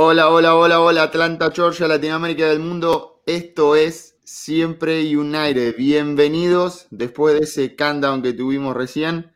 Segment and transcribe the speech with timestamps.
[0.00, 3.20] Hola, hola, hola, hola, Atlanta, Georgia, Latinoamérica del mundo.
[3.26, 5.74] Esto es Siempre United.
[5.76, 9.32] Bienvenidos después de ese countdown que tuvimos recién.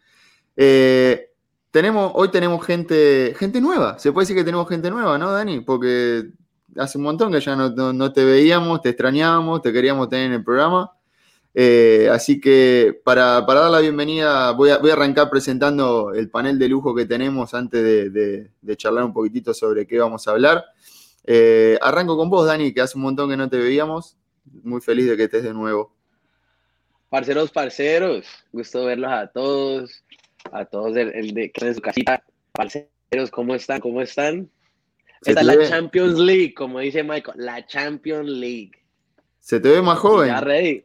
[0.54, 1.32] Eh,
[1.72, 3.98] tenemos, hoy tenemos gente, gente nueva.
[3.98, 5.62] Se puede decir que tenemos gente nueva, ¿no, Dani?
[5.62, 6.30] Porque
[6.76, 10.44] hace un montón que ya no, te veíamos, te extrañábamos, te queríamos tener en el
[10.44, 10.92] programa.
[11.54, 16.58] Eh, así que para, dar la bienvenida, voy a, voy a, arrancar presentando el panel
[16.58, 20.64] de lujo que tenemos antes de, charlar un poquitito sobre qué vamos a hablar.
[21.24, 24.16] Eh, arranco con vos, Dani, que hace un montón que no te veíamos.
[24.62, 25.94] Muy feliz de que estés de nuevo.
[27.08, 30.02] Parceros, parceros, gusto verlos a todos,
[30.50, 32.24] a todos el, de, su casita.
[32.52, 33.80] Parceros, ¿cómo están?
[33.80, 34.50] ¿Cómo están?
[35.20, 38.72] Esta es la Champions League, como dice Michael, la Champions League.
[39.38, 40.28] Se te ve más joven.
[40.28, 40.84] Ya ready.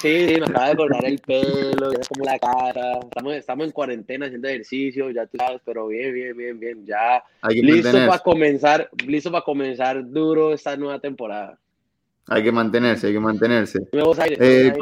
[0.00, 3.00] Sí, sí, me acaba de cortar el pelo, ya como la cara.
[3.00, 6.86] Estamos, estamos en cuarentena haciendo ejercicio, ya tú sabes, pero bien, bien, bien, bien.
[6.86, 11.58] Ya listo para comenzar, listo para comenzar duro esta nueva temporada.
[12.28, 13.88] Hay que mantenerse, hay que mantenerse.
[13.92, 14.72] Nuevos aires, eh,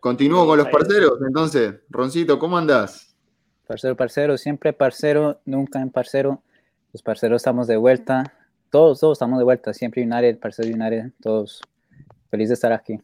[0.00, 1.76] Continúo con los parceros, entonces.
[1.88, 3.14] Roncito, ¿cómo andás?
[3.68, 6.42] Parcero, parcero, siempre parcero, nunca en parcero.
[6.92, 8.34] Los parceros estamos de vuelta.
[8.68, 9.72] Todos, todos estamos de vuelta.
[9.72, 11.62] Siempre United, parcero United, todos.
[12.30, 12.98] Feliz de estar aquí.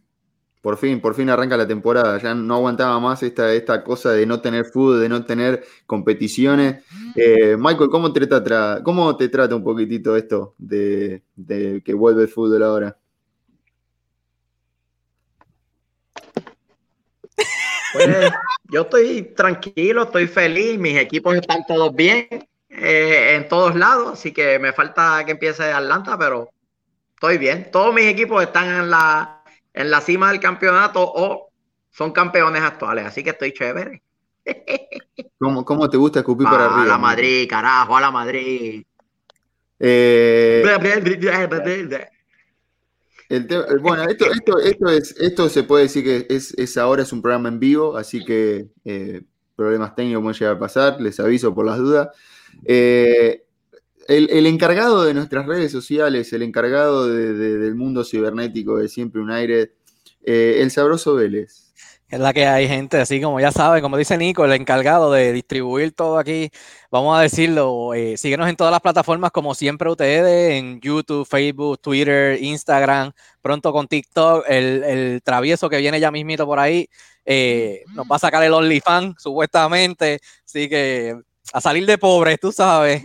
[0.61, 2.19] Por fin, por fin arranca la temporada.
[2.19, 6.85] Ya no aguantaba más esta, esta cosa de no tener fútbol, de no tener competiciones.
[7.17, 11.23] Eh, Michael, ¿cómo te, trata, ¿cómo te trata un poquitito esto de,
[11.83, 12.97] que vuelve el fútbol ahora?
[17.93, 18.33] Pues
[18.71, 22.29] yo estoy tranquilo, estoy feliz, mis equipos están todos bien
[22.69, 26.51] eh, en todos lados, así que me falta que empiece Atlanta, pero
[27.15, 27.69] estoy bien.
[27.73, 29.40] Todos mis equipos están en la,
[29.75, 31.51] en la cima del campeonato o
[31.91, 34.03] son campeones actuales, así que estoy chévere.
[35.39, 36.83] ¿Cómo, cómo te gusta escupir para arriba?
[36.83, 38.85] A la Madrid, carajo, a la Madrid.
[39.79, 40.63] Eh,
[43.81, 47.23] bueno, esto, esto, esto, es, esto se puede decir que es, es ahora es un
[47.23, 49.23] programa en vivo, así que eh,
[49.55, 52.09] problemas técnicos pueden llegar a pasar, les aviso por las dudas.
[52.65, 53.45] Eh,
[54.09, 59.73] el, encargado de nuestras redes sociales, el encargado del mundo cibernético de Siempre un Aire,
[60.23, 61.71] eh, el sabroso Vélez.
[62.11, 65.33] Es la que hay gente, así como ya saben, como dice Nico, el encargado de
[65.33, 66.51] distribuir todo aquí,
[66.91, 71.81] vamos a decirlo, eh, síguenos en todas las plataformas como siempre ustedes, en YouTube, Facebook,
[71.81, 76.89] Twitter, Instagram, pronto con TikTok, el, travieso que viene ya mismito por ahí,
[77.25, 81.17] eh, nos va a sacar el OnlyFans supuestamente, así que
[81.53, 83.05] a salir de pobres, tú sabes.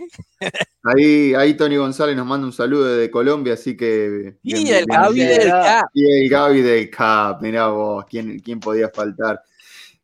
[0.82, 4.36] Ahí, ahí Tony González nos manda un saludo desde Colombia, así que.
[4.42, 5.86] Y el Gaby del Cap.
[5.92, 9.42] Y el Gaby del Cap, mirá vos, ¿quién, quién podía faltar?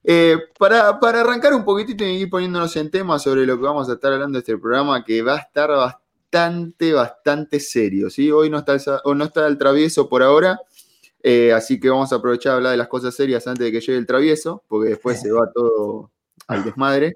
[0.05, 3.93] Eh, para, arrancar un poquitito y ir poniéndonos en tema sobre lo que vamos a
[3.93, 8.11] estar hablando de este programa, que va a estar bastante, bastante serio.
[8.11, 8.31] ¿sí?
[8.33, 8.83] Hoy no está, el,
[9.17, 10.61] no está el travieso por ahora,
[11.23, 13.81] eh, así que vamos a aprovechar a hablar de las cosas serias antes de que
[13.81, 16.11] llegue el travieso, porque después se va todo
[16.49, 17.15] al desmadre.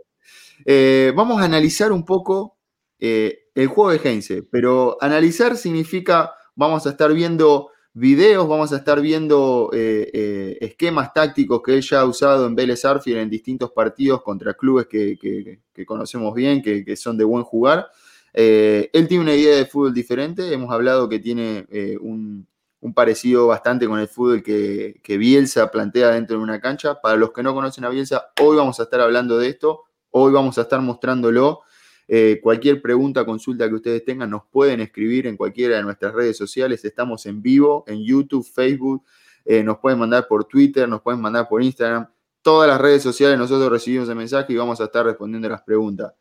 [0.65, 2.59] Eh, vamos a analizar un poco
[2.99, 8.77] eh, el juego de Heinze, pero analizar significa vamos a estar viendo videos, vamos a
[8.77, 13.73] estar viendo eh, esquemas tácticos que él ya ha usado en Vélez Arfield en distintos
[13.73, 17.89] partidos contra clubes que, conocemos bien, que, son de buen jugar.
[18.35, 21.67] él tiene una idea de fútbol diferente, hemos hablado que tiene
[22.01, 22.47] un,
[22.95, 27.01] parecido bastante con el fútbol que, que Bielsa plantea dentro de una cancha.
[27.01, 29.87] Para los que no conocen a Bielsa, hoy vamos a estar hablando de esto.
[30.19, 31.61] Hoy vamos a estar mostrándolo.
[32.09, 36.39] Eh, cualquier pregunta, consulta que ustedes tengan, nos pueden escribir en cualquiera de nuestras redes
[36.39, 36.83] sociales.
[36.87, 39.05] Estamos en vivo, en YouTube, Facebook.
[39.45, 42.09] Eh, nos pueden mandar por Twitter, nos pueden mandar por Instagram.
[42.41, 46.15] Todas las redes sociales nosotros recibimos el mensaje y vamos a estar respondiendo las preguntas.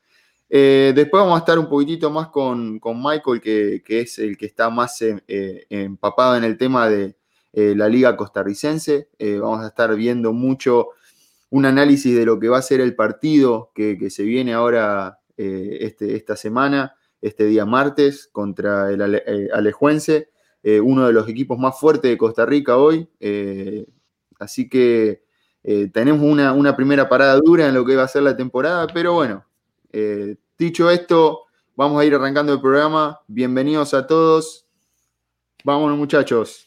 [0.50, 4.70] Eh, después vamos a estar un poquitito más con, Michael, que, es el que está
[4.70, 5.02] más
[5.70, 7.16] empapado en el tema de
[7.54, 9.08] la liga costarricense.
[9.40, 10.90] vamos a estar viendo mucho
[11.50, 15.78] un análisis de lo que va a ser el partido que, se viene ahora eh,
[15.82, 20.30] este, esta semana, este día martes, contra el eh, Alejuense,
[20.64, 23.08] eh, uno de los equipos más fuertes de Costa Rica hoy.
[24.40, 25.24] así que
[25.94, 29.14] tenemos una, una, primera parada dura en lo que va a ser la temporada, pero
[29.14, 29.46] bueno,
[30.58, 31.46] dicho esto,
[31.76, 33.20] vamos a ir arrancando el programa.
[33.28, 34.68] Bienvenidos a todos.
[35.64, 36.65] Vámonos muchachos.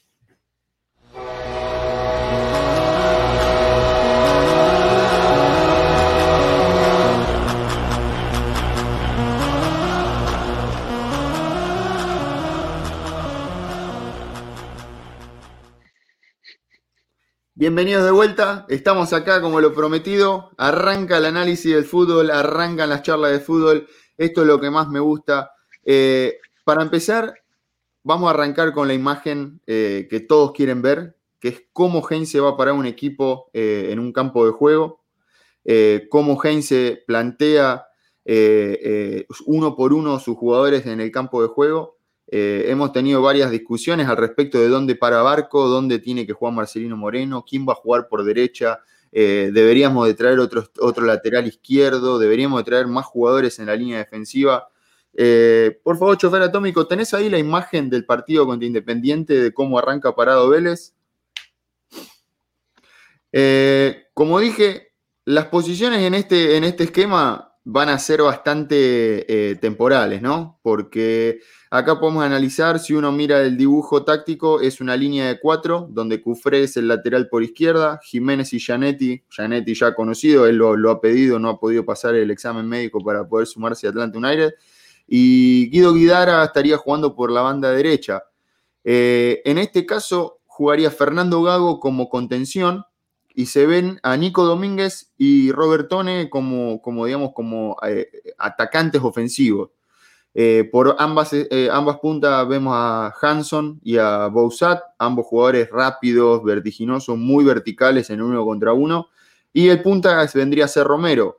[17.61, 23.03] Bienvenidos de vuelta, estamos acá como lo prometido, arranca el análisis del fútbol, arrancan las
[23.03, 25.51] charlas de fútbol, esto es lo que más me gusta.
[25.85, 27.35] Eh, para empezar,
[28.05, 32.39] vamos a arrancar con la imagen eh, que todos quieren ver, que es cómo Heinze
[32.39, 35.03] va a parar un equipo eh, en un campo de juego,
[36.11, 37.89] cómo Heinze plantea
[39.47, 41.98] uno por uno sus jugadores en el campo de juego.
[42.31, 46.97] Hemos tenido varias discusiones al respecto de dónde para Barco, dónde tiene que jugar Marcelino
[46.97, 48.81] Moreno, quién va a jugar por derecha,
[49.11, 53.99] deberíamos de traer otro, otro lateral izquierdo, deberíamos de traer más jugadores en la línea
[53.99, 54.69] defensiva.
[55.21, 59.77] Eh, por favor, chofer atómico, ¿tenés ahí la imagen del partido contra Independiente de cómo
[59.77, 60.95] arranca parado Vélez?
[63.33, 64.93] Eh, como dije,
[65.25, 70.61] las posiciones en este, en este esquema van a ser bastante eh, temporales, ¿no?
[70.63, 71.41] Porque
[71.71, 76.23] acá podemos analizar, si uno mira el dibujo táctico, es una línea de cuatro, donde
[76.23, 81.01] Cufré es el lateral por izquierda, Jiménez y Janetti, Janetti ya conocido, él lo, ha
[81.01, 84.55] pedido, no ha podido pasar el examen médico para poder sumarse a Atlanta United
[85.09, 88.25] y Guido Guidara estaría jugando por la banda derecha.
[88.85, 92.85] Eh, en este caso jugaría Fernando Gago como contención
[93.35, 99.71] y se ven a Nico Domínguez y Robertone como, como digamos, como eh, atacantes ofensivos.
[100.35, 101.33] Eh, por ambas,
[101.73, 108.23] ambas puntas vemos a Hanson y a Bousat, ambos jugadores rápidos, vertiginosos, muy verticales en
[108.23, 109.09] uno contra uno.
[109.53, 111.39] Y el punta vendría a ser Romero,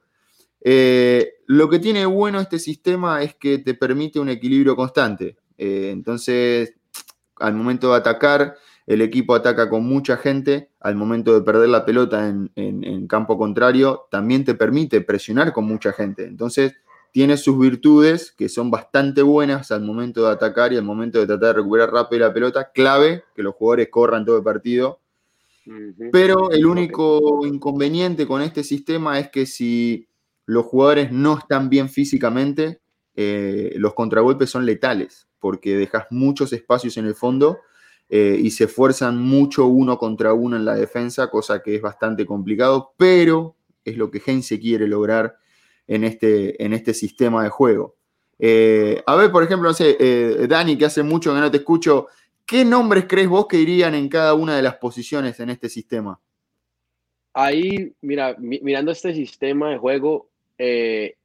[0.62, 5.38] eh, lo que tiene bueno este sistema es que te permite un equilibrio constante.
[5.58, 6.74] Eh, entonces,
[7.38, 10.72] al momento de atacar, el equipo ataca con mucha gente.
[10.80, 15.94] Al momento de perder la pelota en, campo contrario, también te permite presionar con mucha
[15.94, 16.26] gente.
[16.26, 16.74] Entonces,
[17.12, 21.28] tiene sus virtudes que son bastante buenas al momento de atacar y al momento de
[21.28, 22.72] tratar de recuperar rápido la pelota.
[22.72, 25.00] Clave que los jugadores corran todo el partido.
[26.12, 30.08] Pero el único inconveniente con este sistema es que si
[30.46, 32.82] los jugadores no están bien físicamente,
[33.16, 37.60] eh, los contragolpes son letales, porque dejas muchos espacios en el fondo
[38.10, 42.26] eh, y se esfuerzan mucho uno contra uno en la defensa, cosa que es bastante
[42.26, 45.38] complicado, pero es lo que Heinze quiere lograr
[45.90, 47.96] en este, en este sistema de juego.
[48.40, 49.98] Eh, a ver, por ejemplo, no sé,
[50.48, 52.08] Dani, que hace mucho que no te escucho,
[52.46, 56.20] ¿qué nombres crees vos que irían en cada una de las posiciones en este sistema?
[57.34, 61.16] Ahí, mira, mirando este sistema de juego, eh,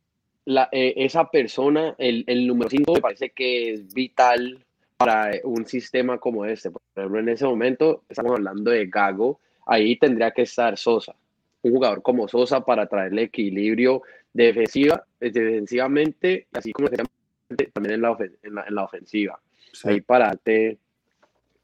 [0.45, 4.65] la, eh, esa persona, el, el número 5, me parece que es vital
[4.97, 6.71] para un sistema como este.
[6.71, 11.15] Por ejemplo, en ese momento estamos hablando de Gago, ahí tendría que estar Sosa,
[11.63, 14.03] un jugador como Sosa para traerle equilibrio
[14.35, 19.41] defensiva, defensivamente, así como también en la, en la, ofensiva.
[19.85, 20.39] Ahí para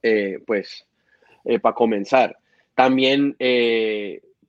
[0.03, 0.87] eh, pues,
[1.61, 2.39] para comenzar.
[2.75, 3.37] También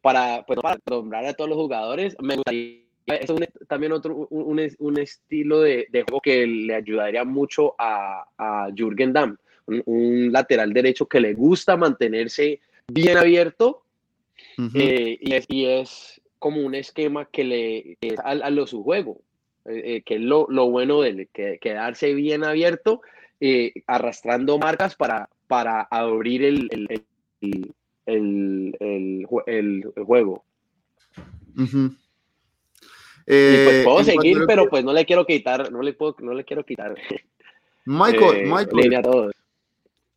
[0.01, 3.31] para, pues, para nombrar a todos los jugadores, me gustaría es
[3.68, 9.13] también otro, un, un estilo de, de, juego que le ayudaría mucho a, a Jürgen
[9.13, 9.38] Damm,
[9.68, 13.83] un, lateral derecho que le gusta mantenerse bien abierto
[14.75, 19.22] eh, y, es, y, es, como un esquema que le que a, lo su juego,
[19.66, 23.02] eh, eh, que es lo, lo, bueno de que, quedarse bien abierto,
[23.88, 27.74] arrastrando marcas para, para abrir el, el,
[28.06, 30.44] el, el, el juego.
[33.28, 36.66] Eh, puedo seguir, pero pues no le quiero quitar, no le puedo, no le quiero
[36.66, 36.96] quitar.
[37.86, 39.31] Michael, eh, Michael,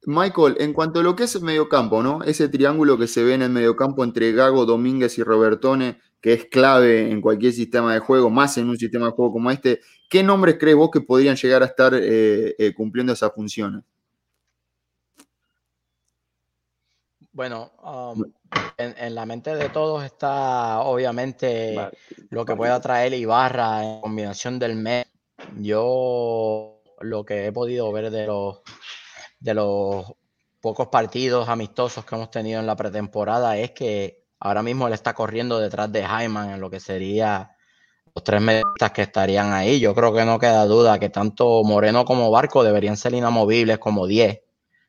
[0.07, 2.23] Michael, en cuanto a lo que es el mediocampo, ¿no?
[2.25, 6.47] Ese triángulo que se ve en el mediocampo entre Gago, Domínguez y Robertone, que es
[6.47, 10.23] clave en cualquier sistema de juego, más en un sistema de juego como este, ¿qué
[10.23, 13.85] nombres crees vos que podrían llegar a estar eh, cumpliendo esas funciones?
[17.31, 18.25] Bueno, um,
[18.79, 21.77] en, la mente de todos está obviamente
[22.31, 25.05] lo que pueda traer Ibarra en combinación del mes.
[25.59, 28.63] Yo lo que he podido ver de los,
[29.41, 30.07] de los
[30.63, 35.15] pocos partidos amistosos que hemos tenido en la pretemporada es que ahora mismo él está
[35.15, 37.57] corriendo detrás de Jaiman en lo que sería
[38.15, 39.81] los tres medios que estarían ahí.
[39.81, 44.07] Yo creo que no queda duda que tanto Moreno como Barco deberían ser inamovibles como
[44.07, 44.41] 10,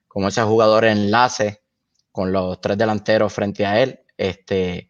[0.09, 1.63] como ese jugador enlace
[2.11, 4.01] con los tres delanteros frente a él.
[4.17, 4.89] Este,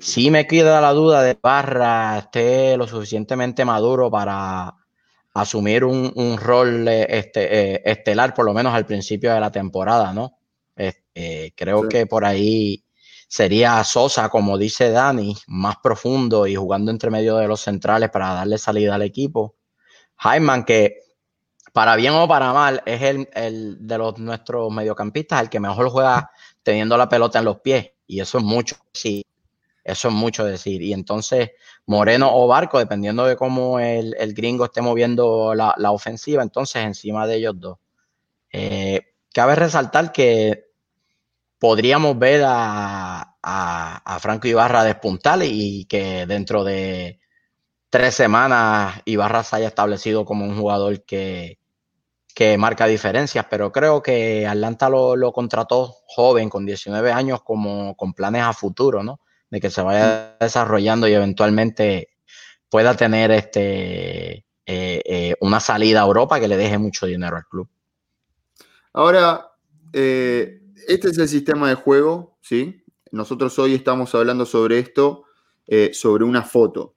[0.00, 4.74] sí me queda la duda de Barra esté lo suficientemente maduro para
[5.34, 10.36] asumir un, rol este, eh, estelar, por lo menos al principio de la temporada, ¿no?
[10.74, 12.84] Este, creo que por ahí
[13.30, 18.34] sería Sosa, como dice Dani, más profundo y jugando entre medio de los centrales para
[18.34, 19.54] darle salida al equipo.
[20.16, 20.96] Jaiman, que
[21.72, 25.90] para bien o para mal, es el, el de los nuestros mediocampistas el que mejor
[25.90, 26.32] juega
[26.64, 28.74] teniendo la pelota en los pies, y eso es mucho.
[28.92, 29.24] Sí,
[29.84, 30.82] Eso es mucho decir.
[30.82, 31.50] Y entonces,
[31.86, 37.36] Moreno o Barco, dependiendo de cómo el, gringo esté moviendo la, ofensiva, entonces encima de
[37.36, 37.78] ellos dos.
[38.52, 40.69] Eh, cabe resaltar que
[41.60, 47.20] podríamos ver a, a, Franco Ibarra despuntar y que dentro de
[47.90, 51.58] tres semanas Ibarra se haya establecido como un jugador que,
[52.34, 57.94] que marca diferencias, pero creo que Atlanta lo, lo, contrató joven, con 19 años, como
[57.96, 59.20] con planes a futuro, ¿no?
[59.50, 62.08] De que se vaya desarrollando y eventualmente
[62.68, 67.46] pueda tener este, eh, eh, una salida a Europa que le deje mucho dinero al
[67.46, 67.68] club.
[68.92, 69.50] Ahora,
[69.92, 72.82] eh, este es el sistema de juego, ¿sí?
[73.12, 75.24] Nosotros hoy estamos hablando sobre esto,
[75.92, 76.96] sobre una foto.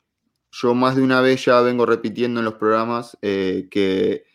[0.52, 4.26] Yo más de una vez ya vengo repitiendo en los programas que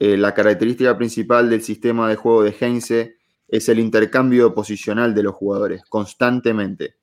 [0.00, 3.16] eh, la característica principal del sistema de juego de Heinze
[3.48, 6.96] es el intercambio posicional de los jugadores, constantemente.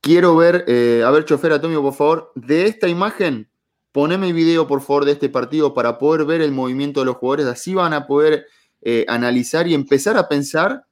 [0.00, 3.48] Quiero ver, eh, a ver, chofer Atomio, por favor, de esta imagen,
[3.92, 7.46] poneme video, por favor, de este partido para poder ver el movimiento de los jugadores.
[7.46, 8.46] Así van a poder
[8.80, 10.86] eh, analizar y empezar a pensar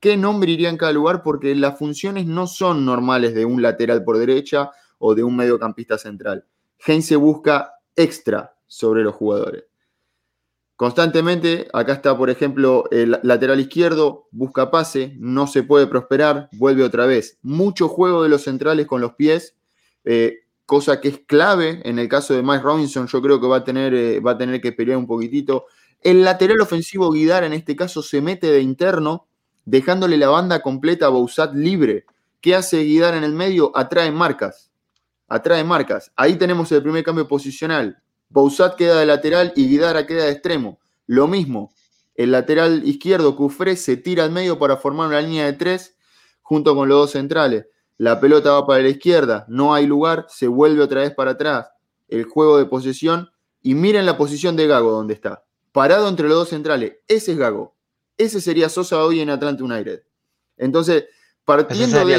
[0.00, 4.04] qué nombre iría en cada lugar, porque las funciones no son normales de un lateral
[4.04, 6.44] por derecha o de un mediocampista central.
[6.86, 9.64] Heinze busca extra sobre los jugadores.
[10.76, 16.84] Constantemente, acá está, por ejemplo, el lateral izquierdo, busca pase, no se puede prosperar, vuelve
[16.84, 17.36] otra vez.
[17.42, 19.56] Mucho juego de los centrales con los pies,
[20.04, 23.56] eh, cosa que es clave en el caso de Mike Robinson, yo creo que va
[23.56, 25.64] a tener, eh, va a tener que pelear un poquitito.
[26.00, 29.27] El lateral ofensivo Guidar en este caso se mete de interno,
[29.68, 32.06] dejándole la banda completa a Bousat libre.
[32.40, 33.70] ¿Qué hace Guidar en el medio?
[33.74, 34.70] Atrae marcas.
[35.28, 36.10] Atrae marcas.
[36.16, 38.02] Ahí tenemos el primer cambio posicional.
[38.30, 40.78] Bousat queda de lateral y Guidara queda de extremo.
[41.06, 41.70] Lo mismo,
[42.14, 45.96] el lateral izquierdo, Cufré, se tira al medio para formar una línea de tres
[46.40, 47.66] junto con los dos centrales.
[47.98, 51.68] La pelota va para la izquierda, no hay lugar, se vuelve otra vez para atrás.
[52.08, 53.30] El juego de posesión.
[53.60, 55.44] Y miren la posición de Gago donde está.
[55.72, 56.94] Parado entre los dos centrales.
[57.06, 57.77] Ese es Gago.
[58.18, 60.02] Ese sería Sosa hoy en Atlanta United.
[60.56, 61.06] Entonces,
[61.44, 62.14] partiendo de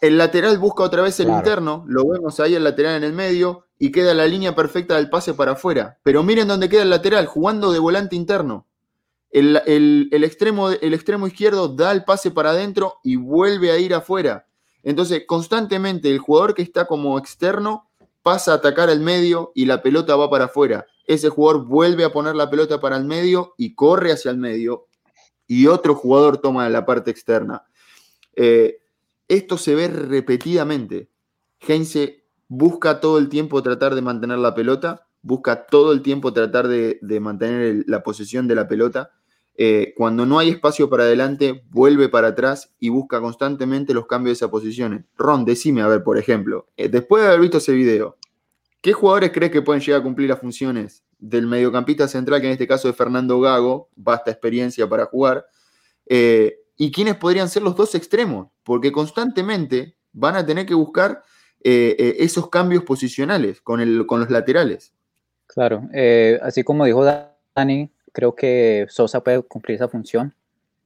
[0.00, 3.64] el lateral busca otra vez el interno, lo vemos ahí el lateral en el medio
[3.78, 5.98] y queda la línea perfecta del pase para afuera.
[6.02, 8.66] Pero miren dónde queda el lateral, jugando de volante interno.
[9.30, 14.46] El, extremo, el extremo izquierdo da el pase para adentro y vuelve a ir afuera.
[14.82, 17.87] Entonces, constantemente el jugador que está como externo
[18.22, 20.86] pasa a atacar al medio y la pelota va para afuera.
[21.06, 24.88] Ese jugador vuelve a poner la pelota para el medio y corre hacia el medio
[25.46, 27.64] y otro jugador toma la parte externa.
[28.36, 28.78] Eh,
[29.26, 31.10] esto se ve repetidamente.
[31.60, 36.68] Heinze busca todo el tiempo tratar de mantener la pelota, busca todo el tiempo tratar
[36.68, 39.10] de, mantener la posesión de la pelota.
[39.60, 44.30] Eh, cuando no hay espacio para adelante, vuelve para atrás y busca constantemente los cambios
[44.30, 45.04] de esas posiciones.
[45.16, 48.16] Ron, decime, a ver, por ejemplo, eh, después de haber visto ese video,
[48.80, 52.52] ¿qué jugadores crees que pueden llegar a cumplir las funciones del mediocampista central, que en
[52.52, 55.44] este caso es Fernando Gago, basta experiencia para jugar?
[56.06, 61.24] Eh, y quiénes podrían ser los dos extremos, porque constantemente van a tener que buscar
[61.60, 64.94] esos cambios posicionales con, con los laterales.
[65.48, 65.82] Claro,
[66.40, 70.34] así como dijo Dani, creo que Sosa puede cumplir esa función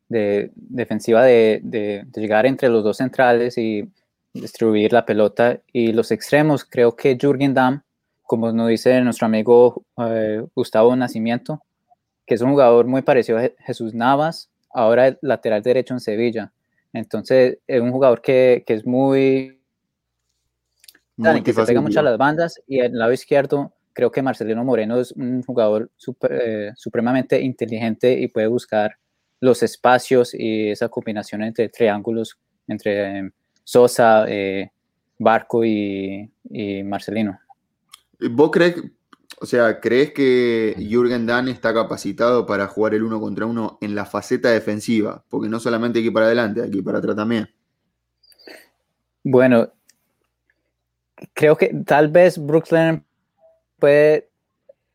[0.08, 3.88] de defensiva de, llegar entre los dos centrales y
[4.34, 5.60] distribuir la pelota.
[5.72, 7.82] Y los extremos, creo que Jürgen Damm,
[8.22, 9.84] como nos dice nuestro amigo
[10.54, 11.62] Gustavo Nacimiento,
[12.26, 16.52] que es un jugador muy parecido a Jesús Navas, ahora el lateral derecho en Sevilla.
[16.92, 19.58] Entonces, es un jugador que, que es muy...
[21.42, 24.98] que se pega mucho a las bandas y el lado izquierdo creo que Marcelino Moreno
[24.98, 25.90] es un jugador
[26.30, 28.96] eh, supremamente inteligente y puede buscar
[29.40, 33.30] los espacios y esa combinación entre triángulos entre em,
[33.64, 34.70] Sosa, eh,
[35.18, 37.38] Barco y, y, Marcelino.
[38.30, 38.76] ¿Vos crees,
[39.40, 43.94] o sea, ¿crees que Jürgen Damm está capacitado para jugar el uno contra uno en
[43.94, 45.24] la faceta defensiva?
[45.28, 47.48] Porque no solamente aquí para adelante, aquí para atrás también.
[49.24, 49.72] Bueno,
[51.34, 53.04] creo que tal vez Brooklyn
[53.82, 54.28] puede,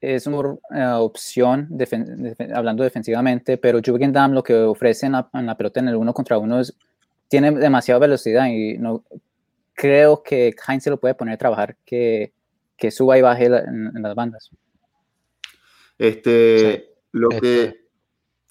[0.02, 1.70] es una eh, opción
[2.54, 6.38] hablando defensivamente, pero Jürgen Damm lo que ofrece en la, pelota en el uno contra
[6.38, 6.74] uno es,
[7.28, 9.04] tiene demasiada velocidad y no
[9.74, 12.32] creo que Heinz se lo puede poner a trabajar que
[12.78, 14.52] que suba y baje en, las bandas.
[15.98, 17.88] Este, lo, Que, este.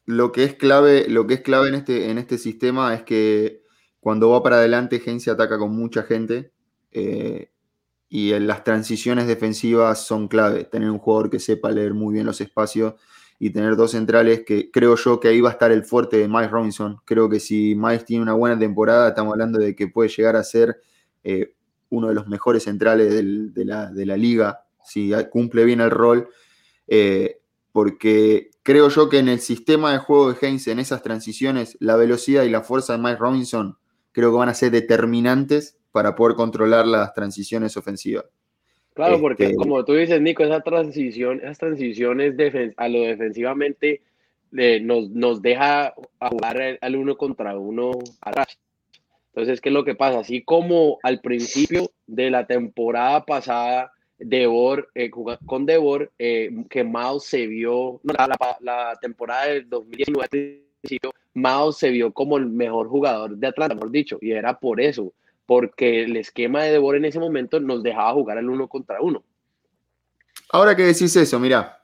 [0.04, 3.62] lo, que es clave, lo que es clave en este, en este sistema es que
[4.00, 6.52] cuando va para adelante, Gensi ataca con mucha gente
[6.90, 7.50] eh,
[8.16, 10.64] y en las transiciones defensivas son clave.
[10.64, 12.94] Tener un jugador que sepa leer muy bien los espacios
[13.38, 16.26] y tener dos centrales que creo yo que ahí va a estar el fuerte de
[16.26, 16.96] Mike Robinson.
[17.04, 20.44] Creo que si Mike tiene una buena temporada, estamos hablando de que puede llegar a
[20.44, 20.80] ser
[21.24, 21.52] eh,
[21.90, 26.26] uno de los mejores centrales de, la, liga, si cumple bien el rol,
[26.88, 31.76] eh, porque creo yo que en el sistema de juego de Heinz, en esas transiciones,
[31.80, 33.76] la velocidad y la fuerza de Mike Robinson
[34.12, 38.26] creo que van a ser determinantes para poder controlar las transiciones ofensivas.
[38.92, 42.34] Claro, porque este, como tú dices, Nico, esa transición, esas transiciones
[42.76, 44.02] a lo defensivamente
[44.54, 48.58] eh, nos, nos deja a jugar al uno contra uno atrás.
[49.28, 50.18] Entonces, ¿qué es lo que pasa?
[50.18, 55.08] Así como al principio de la temporada pasada, Devor, eh,
[55.46, 60.62] con Devor, eh, que Mao se vio, la, la, temporada del 2019,
[61.32, 65.14] Mao se vio como el mejor jugador de Atlanta, mejor dicho, y era por eso,
[65.46, 69.24] porque el esquema de Devor en ese momento nos dejaba jugar al uno contra uno.
[70.50, 71.82] Ahora que decís eso, mira,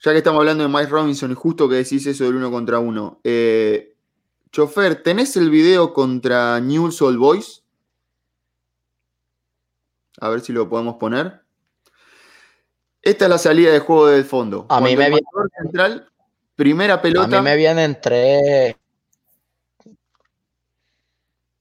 [0.00, 2.78] ya que estamos hablando de Mike Robinson y justo que decís eso del uno contra
[2.78, 3.94] uno, eh,
[4.50, 7.62] Chofer, ¿tenés el video contra News Old Boys?
[10.20, 11.42] A ver si lo podemos poner.
[13.02, 14.66] Esta es la salida de juego del fondo.
[14.68, 15.26] A mí me viene
[15.62, 16.10] central,
[16.56, 17.38] primera pelota.
[17.38, 18.74] A mí me vienen tres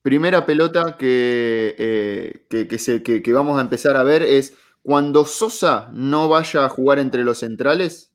[0.06, 6.64] primera pelota eh, que, que, vamos a empezar a ver es cuando Sosa no vaya
[6.64, 8.14] a jugar entre los centrales,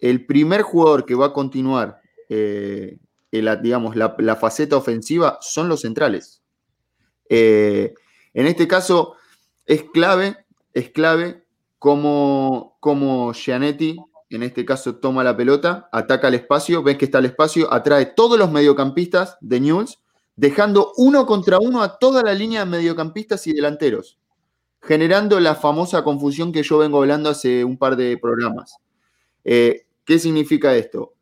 [0.00, 2.00] el primer jugador que va a continuar
[2.30, 2.96] eh,
[3.30, 6.42] digamos, la, faceta ofensiva son los centrales.
[7.28, 7.92] Eh,
[8.32, 9.16] en este caso
[9.66, 10.38] es clave,
[10.72, 11.44] es clave
[11.78, 13.98] como, como Gianetti,
[14.30, 18.06] en este caso, toma la pelota, ataca el espacio, ves que está el espacio, atrae
[18.06, 19.99] todos los mediocampistas de Newell's
[20.40, 24.18] dejando uno contra uno a toda la línea de mediocampistas y delanteros,
[24.80, 28.78] generando la famosa confusión que yo vengo hablando hace un par de programas.
[29.44, 31.12] Eh, ¿Qué significa esto?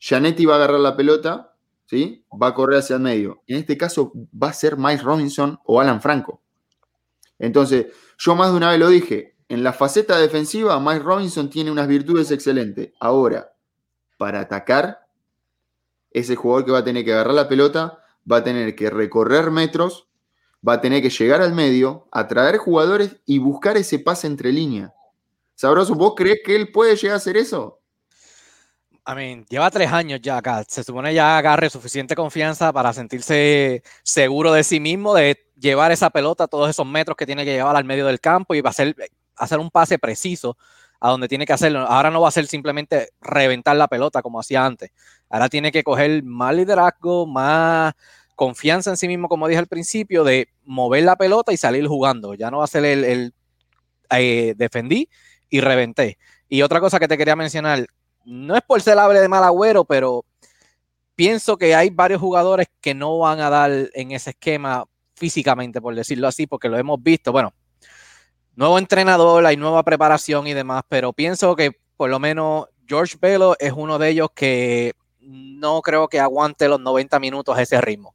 [0.00, 1.54] Janetti va a agarrar la pelota,
[1.86, 2.24] ¿sí?
[2.30, 3.42] va a correr hacia el medio.
[3.46, 6.42] En este caso va a ser Mike Robinson o Alan Franco.
[7.38, 7.86] Entonces,
[8.18, 11.86] yo más de una vez lo dije, en la faceta defensiva Mike Robinson tiene unas
[11.86, 12.90] virtudes excelentes.
[12.98, 13.52] Ahora,
[14.18, 15.06] para atacar,
[16.10, 19.50] ese jugador que va a tener que agarrar la pelota va a tener que recorrer
[19.50, 20.08] metros,
[20.66, 24.92] va a tener que llegar al medio, atraer jugadores y buscar ese pase entre líneas.
[25.54, 27.80] Sabroso, ¿vos crees que él puede llegar a hacer eso?
[29.06, 30.64] I mean, lleva tres años ya acá.
[30.66, 36.08] Se supone ya agarre suficiente confianza para sentirse seguro de sí mismo, de llevar esa
[36.08, 38.96] pelota todos esos metros que tiene que llevar al medio del campo y hacer,
[39.36, 40.56] hacer un pase preciso
[41.04, 41.80] a donde tiene que hacerlo.
[41.80, 44.90] Ahora no va a ser simplemente reventar la pelota como hacía antes.
[45.28, 47.92] Ahora tiene que coger más liderazgo, más
[48.34, 52.32] confianza en sí mismo, como dije al principio, de mover la pelota y salir jugando.
[52.32, 53.34] Ya no va a ser el,
[54.12, 55.10] eh, defendí
[55.50, 56.16] y reventé.
[56.48, 57.86] Y otra cosa que te quería mencionar,
[58.24, 60.24] no es por ser hable de mal agüero, pero
[61.14, 64.86] pienso que hay varios jugadores que no van a dar en ese esquema
[65.16, 67.30] físicamente, por decirlo así, porque lo hemos visto.
[67.30, 67.52] Bueno,
[68.56, 73.56] nuevo entrenador, hay nueva preparación y demás, pero pienso que por lo menos George Velo
[73.58, 78.14] es uno de ellos que no creo que aguante los 90 minutos a ese ritmo.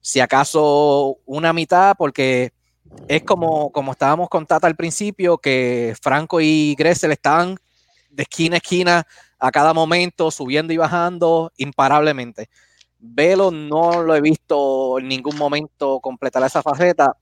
[0.00, 2.52] Si acaso una mitad, porque
[3.08, 7.56] es como, como estábamos con Tata al principio, que Franco y Gressel estaban
[8.10, 9.06] de esquina a esquina
[9.38, 12.48] a cada momento, subiendo y bajando imparablemente.
[12.98, 17.16] Velo no lo he visto en ningún momento completar esa faceta.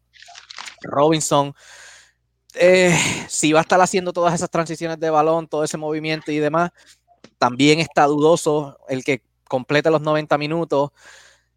[0.83, 1.55] Robinson
[2.55, 2.97] eh,
[3.29, 6.71] si va a estar haciendo todas esas transiciones de balón, todo ese movimiento y demás,
[7.39, 10.91] también está dudoso el que complete los 90 minutos.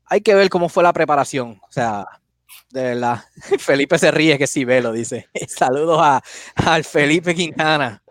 [0.06, 1.60] Hay que ver cómo fue la preparación.
[1.68, 2.06] O sea,
[2.72, 3.24] de verdad,
[3.60, 5.28] Felipe se ríe que sí ve, lo dice.
[5.48, 6.24] Saludos a,
[6.56, 8.04] al Felipe Quintana.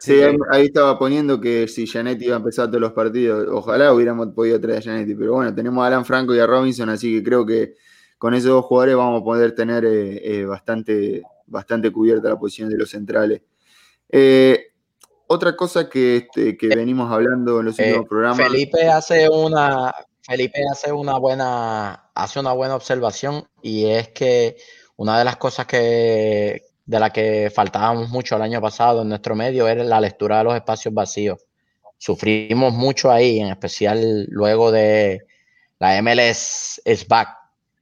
[0.00, 0.14] Sí,
[0.52, 4.60] ahí estaba poniendo que si Janetti iba a empezar todos los partidos, ojalá hubiéramos podido
[4.60, 7.44] traer a Janetti, pero bueno, tenemos a Alan Franco y a Robinson, así que creo
[7.44, 7.74] que
[8.16, 12.68] con esos dos jugadores vamos a poder tener eh, eh, bastante, bastante cubierta la posición
[12.68, 13.42] de los centrales.
[14.08, 14.68] Eh,
[15.26, 18.38] otra cosa que, este, que, venimos hablando en los últimos programas.
[18.38, 24.56] Felipe hace una, Felipe hace una buena, hace una buena observación y es que
[24.96, 29.36] una de las cosas que de la que faltábamos mucho el año pasado en nuestro
[29.36, 31.38] medio era la lectura de los espacios vacíos.
[31.98, 35.20] Sufrimos mucho ahí, en especial luego de
[35.78, 37.28] la MLS is back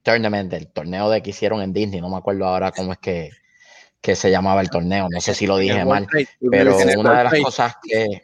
[0.03, 3.31] tournament, el torneo de que hicieron en Disney, no me acuerdo ahora cómo es que,
[4.03, 6.07] se llamaba el torneo, no sé si lo dije mal,
[6.51, 8.23] pero una de las cosas que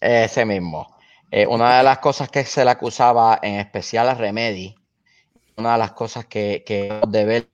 [0.00, 0.96] ese mismo,
[1.30, 4.74] eh, una de las cosas que se le acusaba en especial a Remedy,
[5.56, 7.50] una de las cosas que, que de ver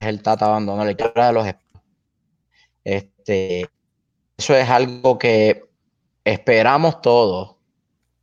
[0.00, 1.46] es el Tata abandonó la historia de los
[2.84, 3.70] este
[4.36, 5.62] eso es algo que
[6.24, 7.56] esperamos todos.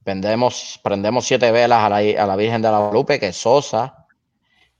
[0.04, 4.01] Prendemos, prendemos siete velas a la, a la Virgen de la Guadalupe, que es Sosa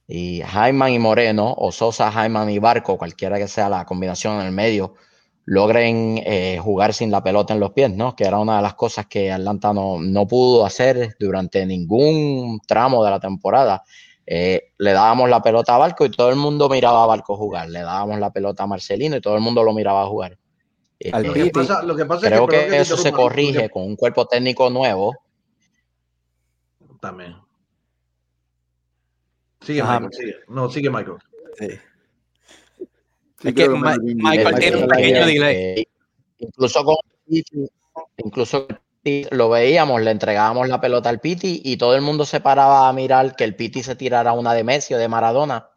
[0.08, 4.48] y Jaime y Moreno, o Sosa, Jaime y Barco, cualquiera que sea la combinación en
[4.48, 4.96] el medio,
[5.46, 8.16] logren eh, jugar sin la pelota en los pies, ¿no?
[8.16, 13.04] Que era una de las cosas que Atlanta no, no pudo hacer durante ningún tramo
[13.04, 13.84] de la temporada.
[14.26, 17.70] Eh, le dábamos la pelota a Barco y todo el mundo miraba a Barco jugar.
[17.70, 20.38] Le dábamos la pelota a Marcelino y todo el mundo lo miraba a jugar.
[21.00, 21.34] Eh, lo,
[21.96, 25.16] que pasa, creo que, que, eso se corrige con un cuerpo técnico nuevo.
[27.02, 27.36] También.
[29.62, 30.36] Sigue, Michael, sigue.
[30.48, 31.18] No, sigue Michael.
[31.58, 31.68] Sí.
[33.44, 35.88] es que Michael tiene un pequeño delay.
[36.40, 36.96] Incluso con
[38.18, 38.68] incluso
[39.32, 42.94] lo veíamos, le entregábamos la pelota al Piti y todo el mundo se paraba a
[42.94, 45.70] mirar que el Piti se tirara una de Messi o de Maradona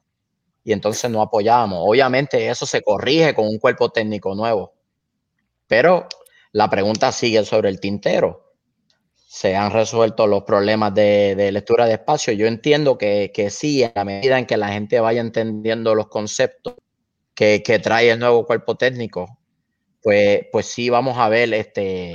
[0.63, 1.79] y entonces no apoyábamos.
[1.83, 4.75] Obviamente eso se corrige con un cuerpo técnico nuevo,
[5.67, 6.07] pero
[6.53, 8.44] la pregunta sigue sobre el tintero.
[9.35, 12.33] Se han resuelto los problemas de, lectura de espacio.
[12.35, 16.77] Yo entiendo que, que, sí, a medida en que la gente vaya entendiendo los conceptos
[17.35, 19.37] que, trae el nuevo cuerpo técnico,
[20.05, 22.15] pues, pues sí vamos a ver este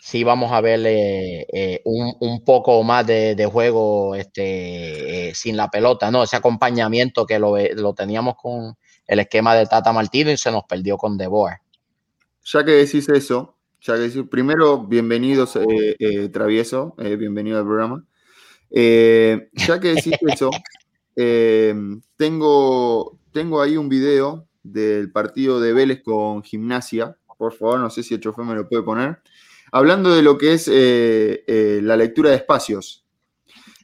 [0.00, 5.70] sí vamos a ver eh, un, un, poco más de, juego este, eh, sin la
[5.70, 6.22] pelota, ¿no?
[6.22, 8.76] Ese acompañamiento que lo, lo, teníamos con
[9.08, 11.28] el esquema de Tata Martino y se nos perdió con De.
[12.44, 18.04] Ya que decís eso, ya que decís, primero, bienvenidos, eh, Travieso, bienvenido al programa.
[18.70, 20.50] ya que decís eso,
[22.16, 27.18] tengo, tengo ahí un video del partido de Vélez con Gimnasia.
[27.36, 29.18] Por favor, no sé si el chofer me lo puede poner
[29.72, 33.04] hablando de lo que es eh, eh, la lectura de espacios.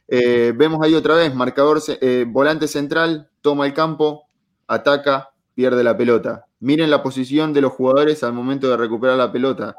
[0.07, 1.81] Eh, vemos ahí otra vez, marcador,
[2.27, 4.27] volante central, toma el campo,
[4.67, 6.45] ataca, pierde la pelota.
[6.59, 9.75] Miren la posición de los jugadores al momento de recuperar la pelota.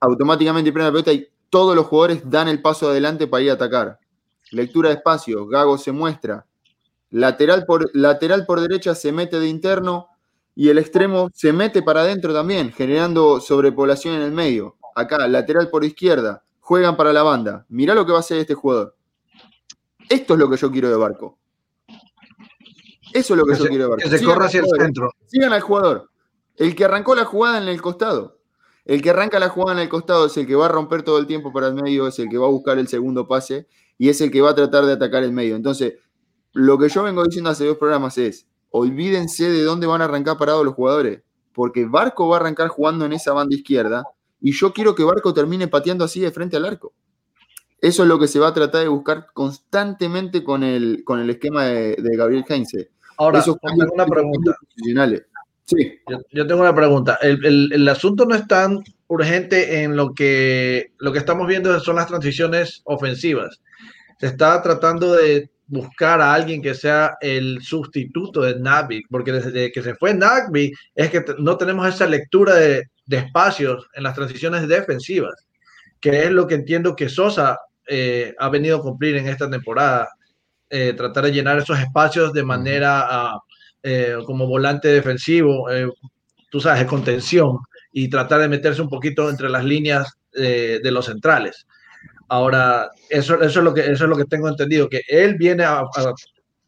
[0.00, 3.54] Automáticamente pierde la pelota y todos los jugadores dan el paso adelante para ir a
[3.54, 3.98] atacar.
[4.52, 6.46] Lectura de espacios, Gago se muestra.
[7.10, 10.08] Lateral por, lateral por derecha se mete de interno
[10.54, 15.68] y el extremo se mete para adentro también, generando sobrepoblación en el medio acá, lateral
[15.68, 17.66] por izquierda, juegan para la banda.
[17.68, 18.96] Mirá lo que va a hacer este jugador.
[20.08, 21.38] Esto es lo que yo quiero de Barco.
[23.12, 24.10] Eso es lo que, yo quiero de Barco.
[24.10, 25.10] Que se corra hacia el centro.
[25.26, 26.10] Sigan al jugador.
[26.56, 28.39] El que arrancó la jugada en el costado.
[28.84, 31.18] El que arranca la jugada en el costado es el que va a romper todo
[31.18, 33.66] el tiempo para el medio, es el que va a buscar el segundo pase
[33.98, 35.56] y es el que va a tratar de atacar el medio.
[35.56, 35.94] Entonces,
[36.52, 40.38] lo que yo vengo diciendo hace dos programas es, olvídense de dónde van a arrancar
[40.38, 44.04] parados los jugadores, porque Barco va a arrancar jugando en esa banda izquierda
[44.40, 46.92] y yo quiero que Barco termine pateando así de frente al arco.
[47.80, 51.30] Eso es lo que se va a tratar de buscar constantemente con el, con el
[51.30, 52.90] esquema de, Gabriel Heinze.
[53.16, 54.56] Ahora, tengo una pregunta.
[55.70, 56.00] Sí.
[56.32, 57.18] Yo, tengo una pregunta.
[57.22, 62.08] El, asunto no es tan urgente en lo que lo que estamos viendo son las
[62.08, 63.60] transiciones ofensivas.
[64.18, 69.70] Se está tratando de buscar a alguien que sea el sustituto de Nagby, porque desde
[69.70, 74.16] que se fue Nagby es que no tenemos esa lectura de, de espacios en las
[74.16, 75.46] transiciones defensivas,
[76.00, 80.08] que es lo que entiendo que Sosa eh, ha venido a cumplir en esta temporada,
[80.68, 83.40] eh, tratar de llenar esos espacios de manera ah,
[83.82, 85.68] eh, como volante defensivo,
[86.50, 87.58] tú sabes, contención
[87.92, 91.66] y tratar de meterse un poquito entre las líneas de los centrales.
[92.28, 95.64] Ahora, eso, eso, es lo que, eso es lo que tengo entendido, que él viene
[95.64, 95.82] a,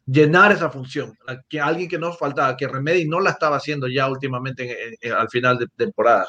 [0.05, 4.09] llenar esa función, que alguien que nos faltaba, que Remedy no la estaba haciendo ya
[4.09, 6.25] últimamente al final de temporada.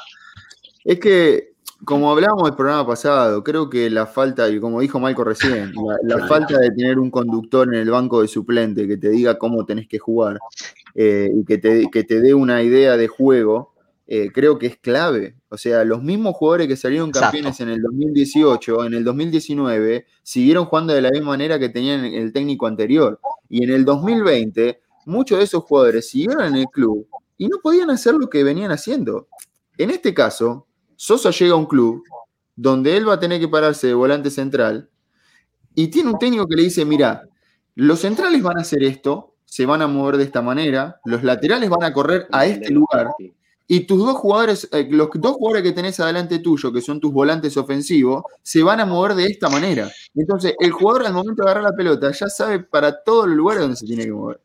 [0.85, 5.25] Es que, como hablábamos del programa pasado, creo que la falta, y como dijo Michael
[5.25, 5.73] recién,
[6.03, 9.65] la, falta de tener un conductor en el banco de suplente que te diga cómo
[9.65, 10.39] tenés que jugar
[10.95, 13.73] eh, y que te, que te dé una idea de juego,
[14.07, 15.35] eh, creo que es clave.
[15.49, 20.65] O sea, los mismos jugadores que salieron campeones en el 2018, en el 2019, siguieron
[20.65, 23.19] jugando de la misma manera que tenían el técnico anterior.
[23.49, 27.89] Y en el 2020, muchos de esos jugadores siguieron en el club y no podían
[27.89, 29.27] hacer lo que venían haciendo.
[29.77, 32.03] En este caso, Sosa llega a un club
[32.55, 34.89] donde él va a tener que pararse de volante central
[35.73, 37.23] y tiene un técnico que le dice, mira,
[37.75, 41.69] los centrales van a hacer esto, se van a mover de esta manera, los laterales
[41.69, 43.09] van a correr a este lugar
[43.67, 47.11] y tus dos jugadores, eh, los dos jugadores que tenés adelante tuyo, que son tus
[47.11, 49.89] volantes ofensivos, se van a mover de esta manera.
[50.13, 53.61] Entonces, el jugador al momento de agarrar la pelota ya sabe para todos los lugares
[53.61, 54.39] donde se tiene que mover.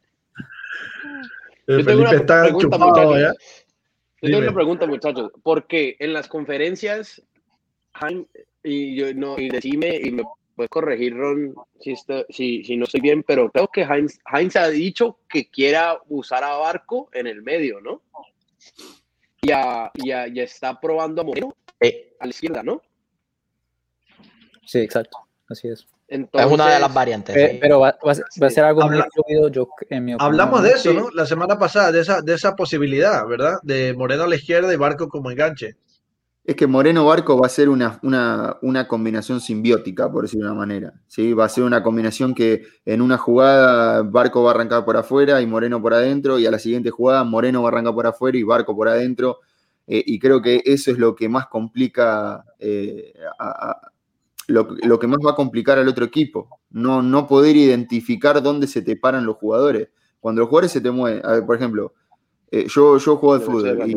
[1.66, 3.36] Yo tengo una pregunta, muchachos.
[4.22, 5.32] Yo tengo una pregunta, muchachos.
[5.42, 7.22] Porque en las conferencias,
[8.62, 10.22] y yo no, y decime, y me
[10.54, 11.94] puedes corregir, Ron, si,
[12.28, 16.44] si, si, no estoy bien, pero creo que Heinz, Heinz ha dicho que quiera usar
[16.44, 18.02] a Barco en el medio, ¿no?
[19.42, 21.56] ya, ya, ya está probando a Moreno
[22.20, 22.82] a la izquierda, ¿no?
[24.66, 25.86] Sí, exacto, así es.
[26.10, 27.58] Es una de las variantes.
[27.60, 29.68] Pero va, a ser algo muy fluido, yo,
[30.18, 31.08] Hablamos de eso, ¿no?
[31.14, 33.58] La semana pasada, de esa, de esa posibilidad, ¿verdad?
[33.62, 35.76] De Moreno a la izquierda y Barco como enganche.
[36.42, 40.58] Es que Moreno Barco va a ser una, una, combinación simbiótica, por decirlo de una
[40.58, 40.94] manera.
[41.06, 41.32] ¿sí?
[41.32, 45.40] Va a ser una combinación que en una jugada Barco va a arrancar por afuera
[45.40, 48.36] y Moreno por adentro, y a la siguiente jugada Moreno va a arrancar por afuera
[48.36, 49.38] y Barco por adentro.
[49.86, 53.12] Eh, y creo que eso es lo que más complica, eh,
[54.48, 56.48] lo, que más va a complicar al otro equipo.
[56.70, 59.88] No, no poder identificar dónde se te paran los jugadores.
[60.20, 61.94] Cuando los jugadores se te mueven, a ver, por ejemplo,
[62.50, 63.96] eh, yo, yo juego al fútbol y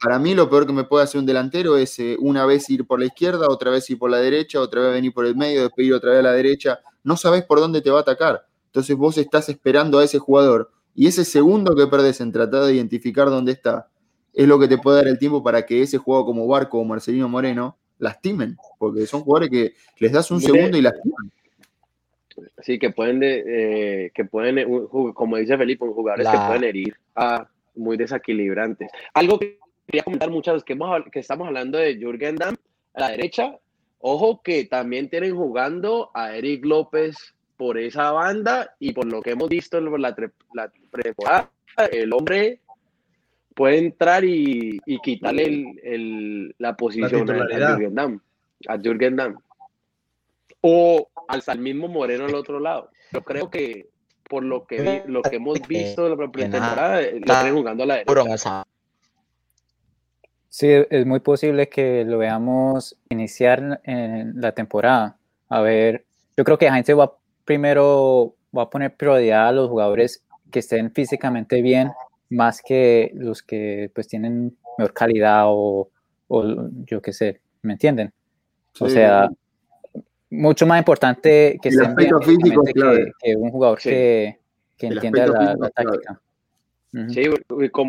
[0.00, 2.86] para mí lo peor que me puede hacer un delantero es eh, una vez ir
[2.86, 5.62] por la izquierda, otra vez ir por la derecha, otra vez venir por el medio,
[5.62, 6.80] después ir otra vez a la derecha.
[7.02, 8.46] No sabes por dónde te va a atacar.
[8.66, 12.74] Entonces vos estás esperando a ese jugador y ese segundo que perdés en tratar de
[12.74, 13.88] identificar dónde está
[14.32, 16.84] es lo que te puede dar el tiempo para que ese juego como Barco o
[16.84, 21.32] Marcelino Moreno lastimen, porque son jugadores que les das un segundo y lastiman.
[22.62, 27.96] Sí, que pueden, eh, que pueden, como dice Felipe, jugadores que pueden herir a muy
[27.96, 28.90] desequilibrantes.
[29.12, 32.56] Algo que quería comentar muchas veces que, que estamos hablando de Jürgen Damm
[32.94, 33.56] a la derecha.
[34.00, 37.16] Ojo que también tienen jugando a Eric López
[37.56, 40.14] por esa banda y por lo que hemos visto en la,
[40.52, 40.70] la
[41.02, 41.50] temporada,
[41.90, 42.60] el hombre
[43.54, 48.20] puede entrar y, y quitarle el, el, la posición a, Jürgen Damm,
[48.68, 49.36] a Jürgen Damm.
[50.60, 52.90] O al mismo Moreno al otro lado.
[53.12, 53.88] Yo creo que
[54.28, 57.94] por lo que, lo que hemos visto en la pretemporada, lo están jugando a la
[57.96, 58.64] derecha.
[60.48, 65.16] Sí, es muy posible que lo veamos iniciar en la temporada.
[65.48, 66.04] A ver,
[66.36, 67.12] yo creo que Heinz va
[67.44, 71.90] primero, va a poner prioridad a los jugadores que estén físicamente bien,
[72.30, 75.90] más que los que pues tienen mejor calidad o,
[76.28, 78.12] o yo qué sé, ¿me entienden?
[78.80, 79.28] O sea,
[80.30, 82.10] mucho más importante que, estén bien
[83.22, 84.38] que, un jugador que,
[84.76, 86.20] que entienda la, táctica.
[87.08, 87.24] Sí,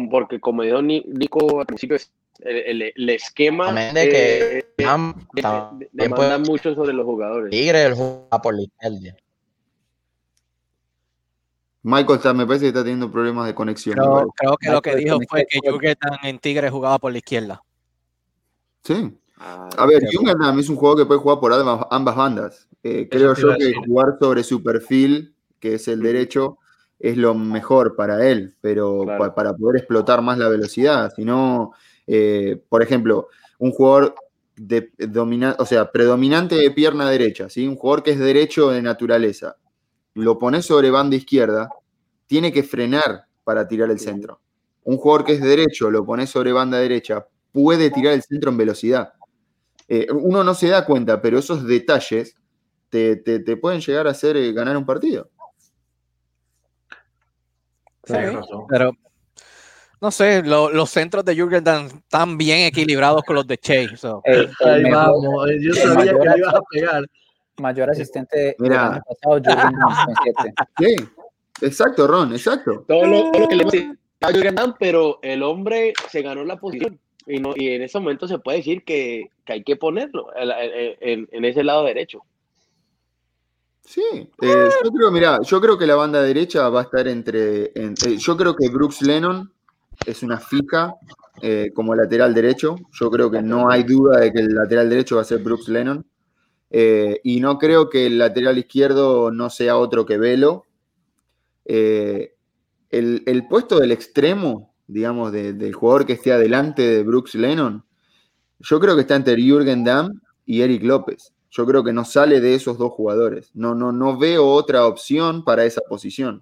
[0.09, 1.97] porque como dijo Nico al principio,
[2.39, 7.51] el, el, esquema de que eh, eh, mucho sobre los jugadores.
[7.51, 9.17] Tigre, el jugador por la izquierda.
[11.87, 13.95] Michael está, me parece que está teniendo problemas de conexión.
[13.95, 17.61] Creo, que lo que dijo fue que Jürgen en Tigre jugaba por la izquierda.
[18.81, 19.15] Sí.
[19.37, 22.67] Ah, a ver, Jürgen es un jugador que puede jugar por ambas, bandas.
[22.81, 26.57] Eh, creo yo que jugar sobre su perfil, que es el derecho,
[26.97, 31.13] es lo mejor para él, pero para poder explotar más la velocidad.
[31.15, 31.73] Si no,
[32.07, 33.27] eh, por ejemplo,
[33.59, 34.15] un jugador
[34.55, 34.89] de
[35.59, 37.67] o sea, predominante de pierna derecha, ¿sí?
[37.67, 39.57] un jugador que es derecho de naturaleza,
[40.15, 41.69] lo pones sobre banda izquierda,
[42.25, 44.41] tiene que frenar para tirar el centro.
[44.83, 48.57] Un jugador que es derecho, lo pones sobre banda derecha, puede tirar el centro en
[48.57, 49.13] velocidad.
[49.87, 52.35] Eh, uno no se da cuenta, pero esos detalles
[52.89, 53.17] te,
[53.61, 55.29] pueden llegar a hacer eh, ganar un partido.
[58.69, 58.93] pero
[60.01, 63.89] no sé, los centros de Jürgen están bien equilibrados con los de Che.
[64.63, 67.05] Ahí vamos, yo sabía que ibas a pegar
[67.57, 68.93] mayor asistente Mira.
[68.93, 69.41] año pasado,
[70.79, 70.95] Sí,
[71.61, 72.85] exacto, Ron, exacto.
[72.87, 73.63] Todo lo, que le
[74.21, 76.99] a pero el hombre se ganó la posición.
[77.27, 81.27] Y, no, y en ese momento se puede decir que, que hay que ponerlo en,
[81.31, 82.21] en, ese lado derecho.
[83.83, 84.03] Sí,
[84.41, 88.17] eh, yo creo, mira, yo creo que la banda derecha va a estar entre, entre
[88.17, 89.51] yo creo que Brooks Lennon
[90.05, 90.95] es una fija
[91.41, 92.75] eh, como lateral derecho.
[92.91, 95.67] Yo creo que no hay duda de que el lateral derecho va a ser Brooks
[95.67, 96.05] Lennon.
[96.69, 100.65] Eh, y no creo que el lateral izquierdo no sea otro que Velo.
[101.65, 102.35] Eh,
[102.89, 107.83] el, puesto del extremo, digamos, del jugador que esté adelante de Brooks Lennon,
[108.59, 111.33] yo creo que está entre Jürgen Damm y Eric López.
[111.49, 113.51] Yo creo que no sale de esos dos jugadores.
[113.53, 116.41] No, no, no veo otra opción para esa posición.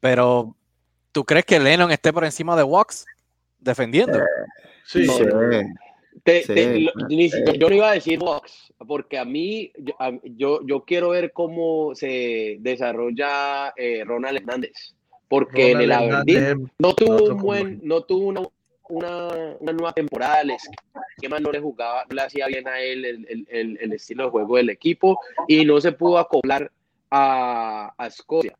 [0.00, 0.56] Pero,
[1.12, 3.04] ¿tú crees que Lennon esté por encima de Wax
[3.58, 4.18] defendiendo?
[4.18, 4.24] Eh,
[4.84, 5.24] sí, sí.
[7.58, 9.72] Yo no iba a decir Vox, porque a mí,
[10.24, 14.94] yo, yo, quiero ver cómo se desarrolla eh, Ronald Hernández,
[15.28, 18.42] porque en el Aberdeen no tuvo, un buen, no tuvo una,
[18.88, 20.52] una, una, nueva temporada, el
[21.16, 24.30] esquema no le jugaba, no le hacía bien a él el, el, el, estilo de
[24.30, 26.70] juego del equipo y no se pudo acoplar
[27.10, 28.56] a, a Escocia.